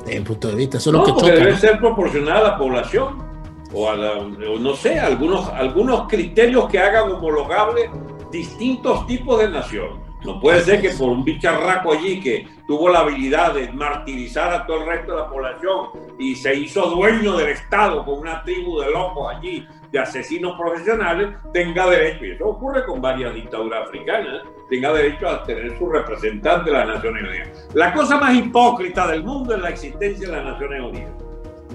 [0.04, 0.78] desde punto de vista.
[0.78, 3.29] Eso no, que porque debe ser proporcional a la población
[3.72, 7.90] o a no sé, algunos, algunos criterios que hagan homologables
[8.30, 10.10] distintos tipos de nación.
[10.24, 14.66] No puede ser que por un bicharraco allí que tuvo la habilidad de martirizar a
[14.66, 18.80] todo el resto de la población y se hizo dueño del Estado con una tribu
[18.80, 24.42] de locos allí, de asesinos profesionales, tenga derecho, y eso ocurre con varias dictaduras africanas,
[24.68, 27.68] tenga derecho a tener su representante en las Naciones Unidas.
[27.72, 31.29] La cosa más hipócrita del mundo es la existencia de las Naciones Unidas.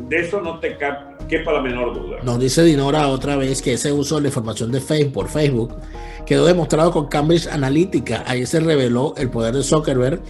[0.09, 0.77] De eso no te
[1.27, 2.17] quepa la menor duda.
[2.23, 5.75] Nos dice Dinora otra vez que ese uso de la información de Facebook por Facebook
[6.25, 8.23] quedó demostrado con Cambridge Analytica.
[8.27, 10.21] Ahí se reveló el poder de Zuckerberg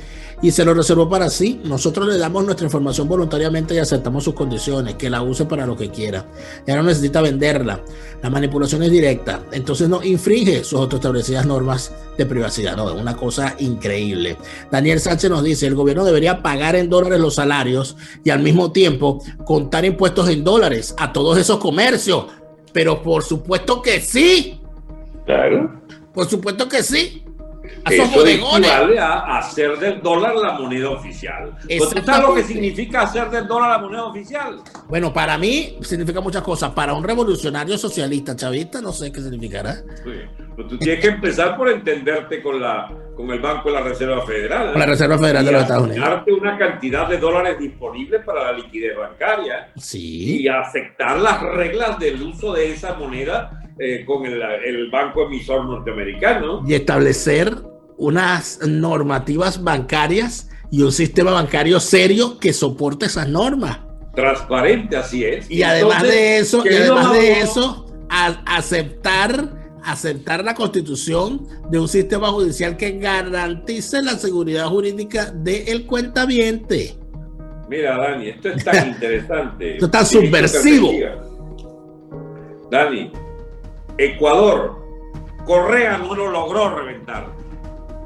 [0.45, 1.59] y se lo reservó para sí.
[1.63, 5.75] Nosotros le damos nuestra información voluntariamente y aceptamos sus condiciones, que la use para lo
[5.75, 6.23] que quiera.
[6.67, 7.81] Ya no necesita venderla.
[8.21, 9.41] La manipulación es directa.
[9.51, 12.77] Entonces no infringe sus autoestablecidas normas de privacidad.
[12.77, 14.37] No, es una cosa increíble.
[14.69, 18.71] Daniel Sánchez nos dice, el gobierno debería pagar en dólares los salarios y al mismo
[18.71, 22.27] tiempo contar impuestos en dólares a todos esos comercios.
[22.71, 24.61] Pero por supuesto que sí.
[25.25, 25.81] Claro.
[26.13, 27.24] Por supuesto que sí.
[27.89, 31.55] Eso equivale a hacer del dólar la moneda oficial.
[31.80, 34.61] ¿Usted sabe lo que significa hacer del dólar la moneda oficial?
[34.88, 36.72] Bueno, para mí significa muchas cosas.
[36.72, 39.76] Para un revolucionario socialista chavista, no sé qué significará.
[39.76, 40.43] Sí.
[40.55, 44.26] Pues tú tienes que empezar por entenderte con la con el Banco de la Reserva
[44.26, 44.72] Federal.
[44.72, 46.09] Con la Reserva Federal de los Estados Unidos.
[46.09, 49.72] Darte una cantidad de dólares disponibles para la liquidez bancaria.
[49.78, 50.41] Sí.
[50.41, 55.65] Y aceptar las reglas del uso de esa moneda eh, con el, el banco emisor
[55.65, 56.63] norteamericano.
[56.67, 57.53] Y establecer
[57.97, 63.80] unas normativas bancarias y un sistema bancario serio que soporte esas normas.
[64.13, 65.49] Transparente, así es.
[65.51, 72.30] Y además de eso, y además de eso, aceptar aceptar la constitución de un sistema
[72.30, 76.95] judicial que garantice la seguridad jurídica del cuentaviente.
[77.69, 79.73] Mira, Dani, esto es tan interesante.
[79.73, 80.91] esto está subversivo.
[82.71, 83.11] Dani,
[83.97, 84.83] Ecuador,
[85.45, 87.27] Correa no lo logró reventar.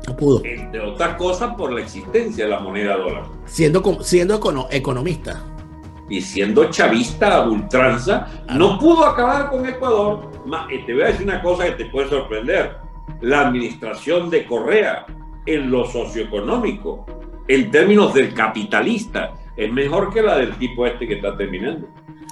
[0.07, 0.41] No pudo.
[0.43, 3.23] Entre otras cosas por la existencia de la moneda dólar.
[3.45, 4.39] Siendo, siendo
[4.71, 5.43] economista.
[6.09, 10.29] Y siendo chavista a ultranza, no pudo acabar con Ecuador.
[10.85, 12.77] Te voy a decir una cosa que te puede sorprender.
[13.21, 15.05] La administración de Correa
[15.45, 17.05] en lo socioeconómico,
[17.47, 21.87] en términos del capitalista, es mejor que la del tipo este que está terminando,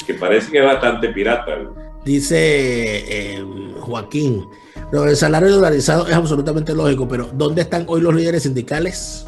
[0.05, 1.57] que parece que es bastante pirata.
[2.07, 3.45] Dice eh,
[3.81, 4.47] Joaquín,
[4.93, 9.27] lo del salario dolarizado es absolutamente lógico, pero ¿dónde están hoy los líderes sindicales?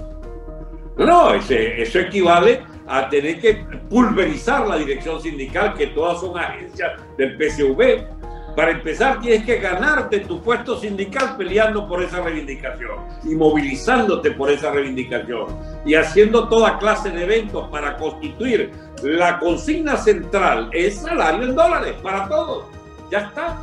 [0.98, 7.38] No, eso equivale a tener que pulverizar la dirección sindical, que todas son agencias del
[7.38, 8.19] PSV.
[8.60, 14.52] Para empezar, tienes que ganarte tu puesto sindical peleando por esa reivindicación y movilizándote por
[14.52, 15.46] esa reivindicación
[15.86, 21.96] y haciendo toda clase de eventos para constituir la consigna central es salario en dólares
[22.04, 22.66] para todos.
[23.10, 23.58] Ya está.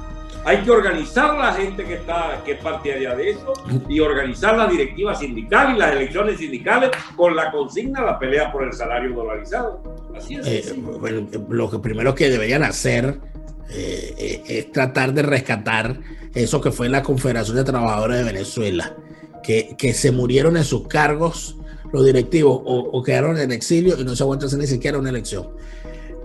[0.46, 3.52] Hay que organizar la gente que está que es partidaria de eso
[3.90, 8.64] y organizar la directiva sindical y las elecciones sindicales con la consigna la pelea por
[8.64, 9.78] el salario dolarizado.
[10.16, 10.46] Así es.
[10.46, 13.35] Eh, bueno, lo que primero que deberían hacer
[13.70, 16.00] eh, eh, es tratar de rescatar
[16.34, 18.96] eso que fue la Confederación de Trabajadores de Venezuela,
[19.42, 21.56] que, que se murieron en sus cargos
[21.92, 25.48] los directivos o, quedaron en exilio y no se aguanta ni siquiera una elección.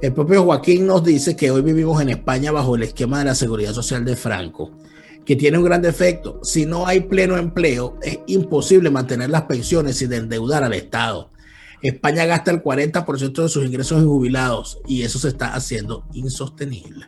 [0.02, 3.36] El propio Joaquín nos dice que hoy vivimos en España bajo el esquema de la
[3.36, 4.72] seguridad social de Franco,
[5.26, 6.40] que tiene un gran defecto.
[6.44, 11.30] Si no hay pleno empleo, es imposible mantener las pensiones sin endeudar al Estado.
[11.82, 17.06] España gasta el 40% de sus ingresos en jubilados y eso se está haciendo insostenible.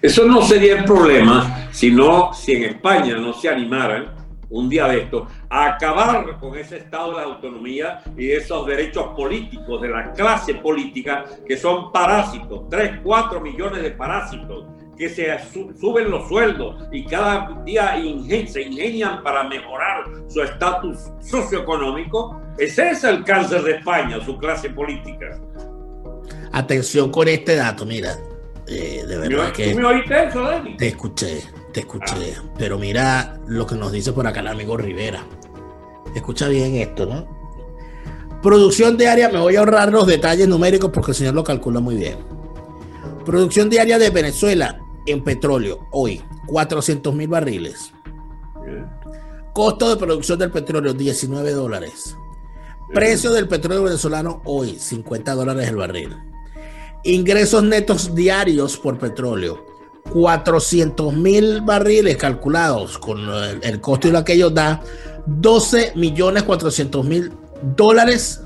[0.00, 4.22] Eso no sería el problema, sino si en España no se animaran
[4.52, 9.80] un día de esto, a acabar con ese estado de autonomía y esos derechos políticos
[9.80, 14.66] de la clase política que son parásitos, 3, 4 millones de parásitos
[14.96, 15.26] que se
[15.80, 17.96] suben los sueldos y cada día
[18.46, 24.68] se ingenian para mejorar su estatus socioeconómico, ese es el cáncer de España, su clase
[24.68, 25.40] política.
[26.52, 28.14] Atención con este dato, mira,
[28.66, 29.74] eh, de verdad que...
[29.74, 30.76] me oíste eso, Dani?
[30.76, 31.42] Te escuché.
[31.72, 32.36] Te escuché.
[32.58, 35.24] Pero mira lo que nos dice por acá el amigo Rivera.
[36.14, 37.42] escucha bien esto, ¿no?
[38.42, 41.94] Producción diaria, me voy a ahorrar los detalles numéricos porque el señor lo calcula muy
[41.94, 42.18] bien.
[43.24, 47.92] Producción diaria de Venezuela en petróleo hoy, 400 mil barriles.
[49.52, 52.16] Costo de producción del petróleo, 19 dólares.
[52.92, 56.31] Precio del petróleo venezolano hoy, 50 dólares el barril.
[57.04, 59.66] Ingresos netos diarios por petróleo,
[60.12, 63.20] 400 mil barriles calculados con
[63.62, 64.80] el, costo y lo que ellos da,
[65.26, 67.32] 12 millones 400 mil
[67.76, 68.42] dólares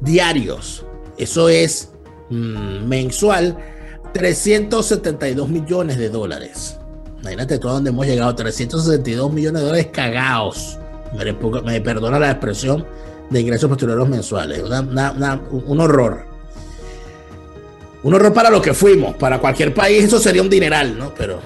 [0.00, 0.86] diarios.
[1.18, 1.90] Eso es
[2.30, 3.58] mm, mensual,
[4.14, 6.78] 372 millones de dólares.
[7.20, 10.78] Imagínate todo donde hemos llegado, 362 millones de dólares cagados.
[11.64, 12.86] Me, perdona la expresión
[13.28, 14.62] de ingresos petroleros mensuales.
[14.62, 16.31] un horror.
[18.02, 19.14] Un horror para lo que fuimos.
[19.14, 21.12] Para cualquier país eso sería un dineral, ¿no?
[21.14, 21.40] Pero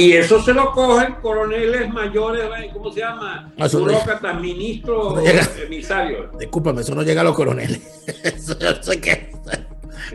[0.00, 3.52] y eso se lo cogen coroneles mayores, ¿cómo se llama?
[3.56, 6.30] No, eso no, ministro no emisario.
[6.38, 7.80] Discúlpame, eso no llega a los coroneles.
[8.22, 9.30] eso yo sé que.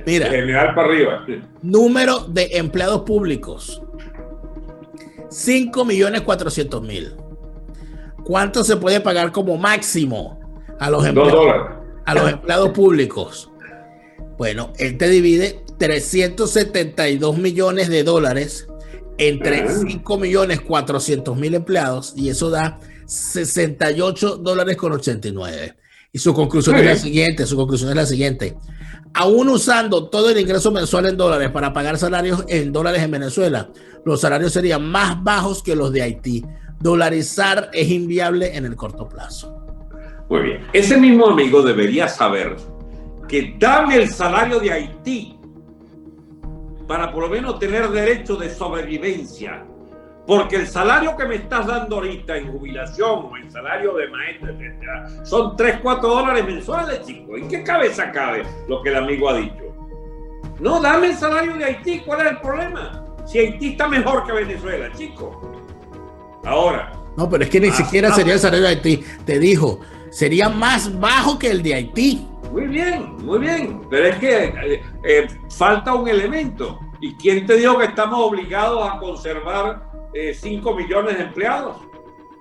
[0.06, 0.30] Mira.
[0.30, 1.26] General para arriba.
[1.62, 3.82] Número de empleados públicos.
[5.30, 7.14] 5 millones 400 mil.
[8.24, 10.40] ¿Cuánto se puede pagar como máximo
[10.80, 11.56] a los empleados,
[12.06, 13.52] a los empleados públicos?
[14.38, 18.68] Bueno, él te divide 372 millones de dólares
[19.18, 25.76] entre 5 millones 400 mil empleados y eso da 68 dólares con 89.
[26.12, 28.56] Y su conclusión es la siguiente, su conclusión es la siguiente.
[29.14, 33.70] Aún usando todo el ingreso mensual en dólares para pagar salarios en dólares en Venezuela,
[34.06, 36.46] los salarios serían más bajos que los de Haití.
[36.80, 39.58] Dolarizar es inviable en el corto plazo.
[40.30, 40.68] Muy bien.
[40.74, 42.56] Ese mismo amigo debería saber
[43.28, 45.38] que darle el salario de Haití
[46.88, 49.66] para por lo menos tener derecho de sobrevivencia.
[50.28, 54.50] Porque el salario que me estás dando ahorita en jubilación o en salario de maestro,
[54.50, 57.40] etcétera, son 3, 4 dólares mensuales, chicos.
[57.40, 59.76] ¿En qué cabeza cabe lo que el amigo ha dicho?
[60.60, 62.00] No, dame el salario de Haití.
[62.00, 63.06] ¿Cuál es el problema?
[63.26, 65.36] Si Haití está mejor que Venezuela, chicos.
[66.44, 66.92] Ahora.
[67.18, 69.06] No, pero es que ni siquiera sería el salario de Haití.
[69.26, 69.80] Te dijo,
[70.10, 72.28] sería más bajo que el de Haití.
[72.56, 76.80] Muy bien, muy bien, pero es que eh, eh, falta un elemento.
[77.02, 79.84] ¿Y quién te dijo que estamos obligados a conservar
[80.14, 81.76] 5 eh, millones de empleados?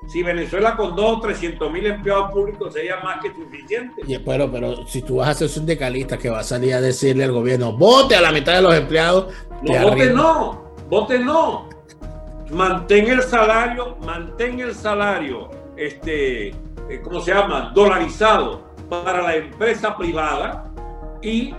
[0.07, 4.03] Si Venezuela con 2 o 300 mil empleados públicos sería más que suficiente.
[4.07, 7.25] Y, pero, pero si tú vas a ser sindicalista que va a salir a decirle
[7.25, 9.35] al gobierno, vote a la mitad de los empleados.
[9.63, 11.69] No, vote no, vote no.
[12.53, 16.55] Mantén el salario, mantén el salario, este,
[17.03, 17.73] ¿cómo se llama?
[17.75, 20.71] Dolarizado para la empresa privada
[21.23, 21.55] y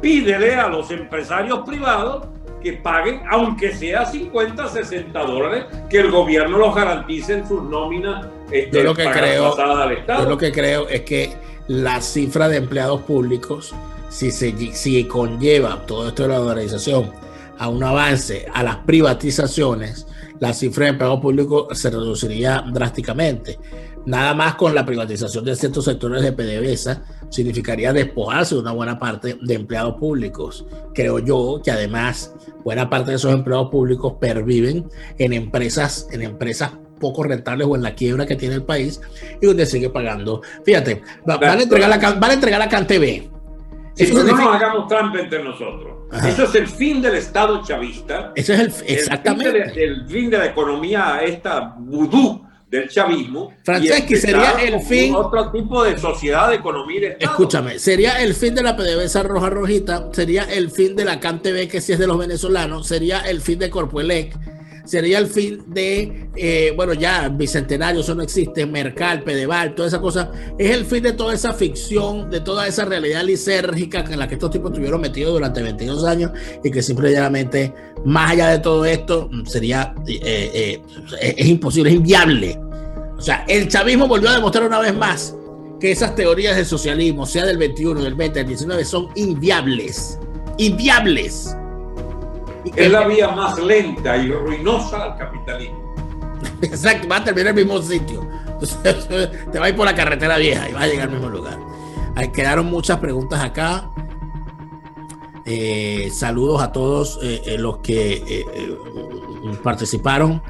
[0.00, 2.28] pídele a los empresarios privados
[2.62, 8.26] que paguen, aunque sea 50, 60 dólares, que el gobierno los garantice en sus nóminas.
[8.50, 11.34] Este, yo, lo que creo, yo lo que creo es que
[11.68, 13.74] la cifra de empleados públicos,
[14.08, 17.12] si, se, si conlleva todo esto de la organización
[17.58, 20.06] a un avance a las privatizaciones,
[20.40, 23.58] la cifra de empleados públicos se reduciría drásticamente.
[24.06, 28.98] Nada más con la privatización de ciertos sectores de PDVSA significaría despojarse de una buena
[28.98, 30.66] parte de empleados públicos.
[30.94, 36.72] Creo yo que además buena parte de esos empleados públicos perviven en empresas, en empresas
[37.00, 39.00] poco rentables o en la quiebra que tiene el país
[39.40, 40.42] y donde sigue pagando.
[40.64, 43.30] Fíjate, van, a entregar la, van a entregar la CanTV.
[43.96, 45.94] Eso no nos hagamos trampa entre nosotros.
[46.26, 48.32] Eso es el fin del Estado chavista.
[48.34, 49.58] Eso es el, exactamente.
[49.58, 52.44] El fin, de, el fin de la economía esta vudú
[52.74, 53.54] del chavismo.
[53.62, 55.14] Franceschi, sería el fin.
[55.14, 57.16] Otro tipo de sociedad, de economía.
[57.18, 61.68] Escúchame, sería el fin de la PDVSA Roja Rojita, sería el fin de la CanTV,
[61.68, 64.36] que si es de los venezolanos, sería el fin de Corpoelec
[64.84, 70.00] sería el fin de, eh, bueno, ya Bicentenario, eso no existe, Mercal, Pedeval, toda esa
[70.00, 74.28] cosa, es el fin de toda esa ficción, de toda esa realidad lisérgica en la
[74.28, 76.32] que estos tipos estuvieron metidos durante 22 años
[76.62, 77.72] y que simplemente,
[78.04, 80.80] más allá de todo esto, sería, eh,
[81.20, 82.58] eh, es imposible, es inviable.
[83.16, 85.34] O sea, el chavismo volvió a demostrar una vez más
[85.80, 90.18] que esas teorías del socialismo, sea del 21, del 20, del 19, son inviables.
[90.58, 91.56] Inviables
[92.74, 95.94] es la vía más lenta y ruinosa al capitalismo.
[96.62, 98.26] Exacto, va a terminar en el mismo sitio.
[99.52, 101.58] te va a ir por la carretera vieja y va a llegar al mismo lugar.
[102.14, 103.90] Ahí quedaron muchas preguntas acá.
[105.44, 108.46] Eh, saludos a todos eh, eh, los que
[109.62, 110.42] participaron.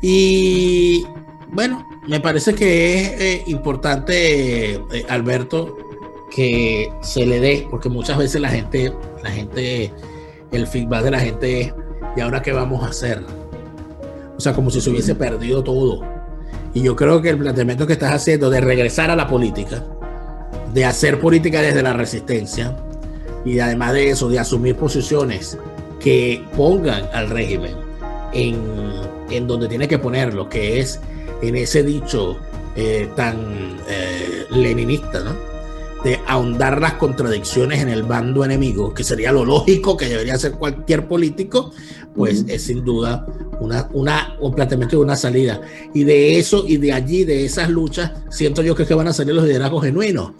[0.00, 1.06] Y
[1.48, 5.76] bueno, me parece que es importante, Alberto,
[6.30, 9.92] que se le dé, porque muchas veces la gente, la gente
[10.52, 11.74] el feedback de la gente es,
[12.16, 13.22] ¿y ahora qué vamos a hacer?
[14.36, 16.02] O sea, como si se hubiese perdido todo.
[16.72, 19.84] Y yo creo que el planteamiento que estás haciendo de regresar a la política,
[20.72, 22.76] de hacer política desde la resistencia,
[23.44, 25.58] y además de eso, de asumir posiciones
[25.98, 27.74] que pongan al régimen
[28.32, 28.60] en,
[29.30, 31.00] en donde tiene que ponerlo, que es
[31.42, 32.36] en ese dicho
[32.76, 35.49] eh, tan eh, leninista, ¿no?
[36.04, 40.52] De ahondar las contradicciones en el bando enemigo, que sería lo lógico que debería hacer
[40.52, 41.72] cualquier político,
[42.14, 43.26] pues es sin duda
[43.60, 45.60] una, una, un planteamiento de una salida.
[45.94, 49.08] Y de eso y de allí, de esas luchas, siento yo que, es que van
[49.08, 50.32] a salir los liderazgos genuinos.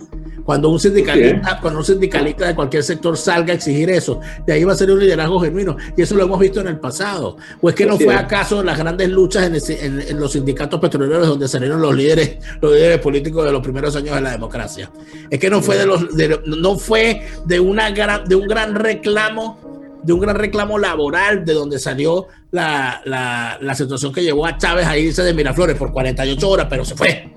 [0.51, 4.65] Cuando un sindicalista, cuando un sindicalista de cualquier sector salga a exigir eso, de ahí
[4.65, 5.77] va a ser un liderazgo genuino.
[5.97, 7.37] Y eso lo hemos visto en el pasado.
[7.61, 11.81] ¿O es que no fue acaso las grandes luchas en, los sindicatos petroleros donde salieron
[11.81, 14.91] los líderes, los líderes políticos de los primeros años de la democracia?
[15.31, 16.05] Es que no fue de los,
[16.47, 21.53] no fue de una gran, de un gran reclamo de un gran reclamo laboral de
[21.53, 25.93] donde salió la, la, la, situación que llevó a Chávez a irse de Miraflores por
[25.93, 27.31] 48 horas, pero se fue.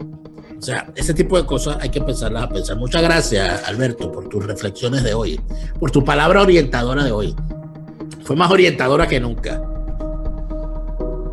[0.64, 2.78] O sea, ese tipo de cosas hay que empezarlas a pensar.
[2.78, 5.38] Muchas gracias, Alberto, por tus reflexiones de hoy,
[5.78, 7.36] por tu palabra orientadora de hoy.
[8.24, 9.62] Fue más orientadora que nunca.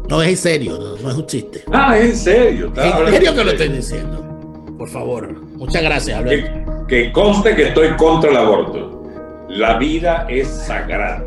[0.09, 1.63] No es en serio, no, es un chiste.
[1.73, 2.73] Ah, es en serio.
[2.75, 4.75] Es en serio que lo estoy diciendo.
[4.77, 5.33] Por favor.
[5.57, 6.87] Muchas gracias, Alberto.
[6.89, 9.05] Que, que conste que estoy contra el aborto.
[9.49, 11.25] La vida es sagrada.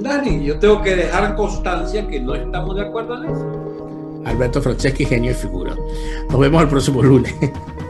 [0.00, 3.71] Dani, yo tengo que dejar constancia que no estamos de acuerdo en eso.
[4.24, 5.76] Alberto Franceschi, genio y figura.
[6.30, 7.34] Nos vemos el próximo lunes.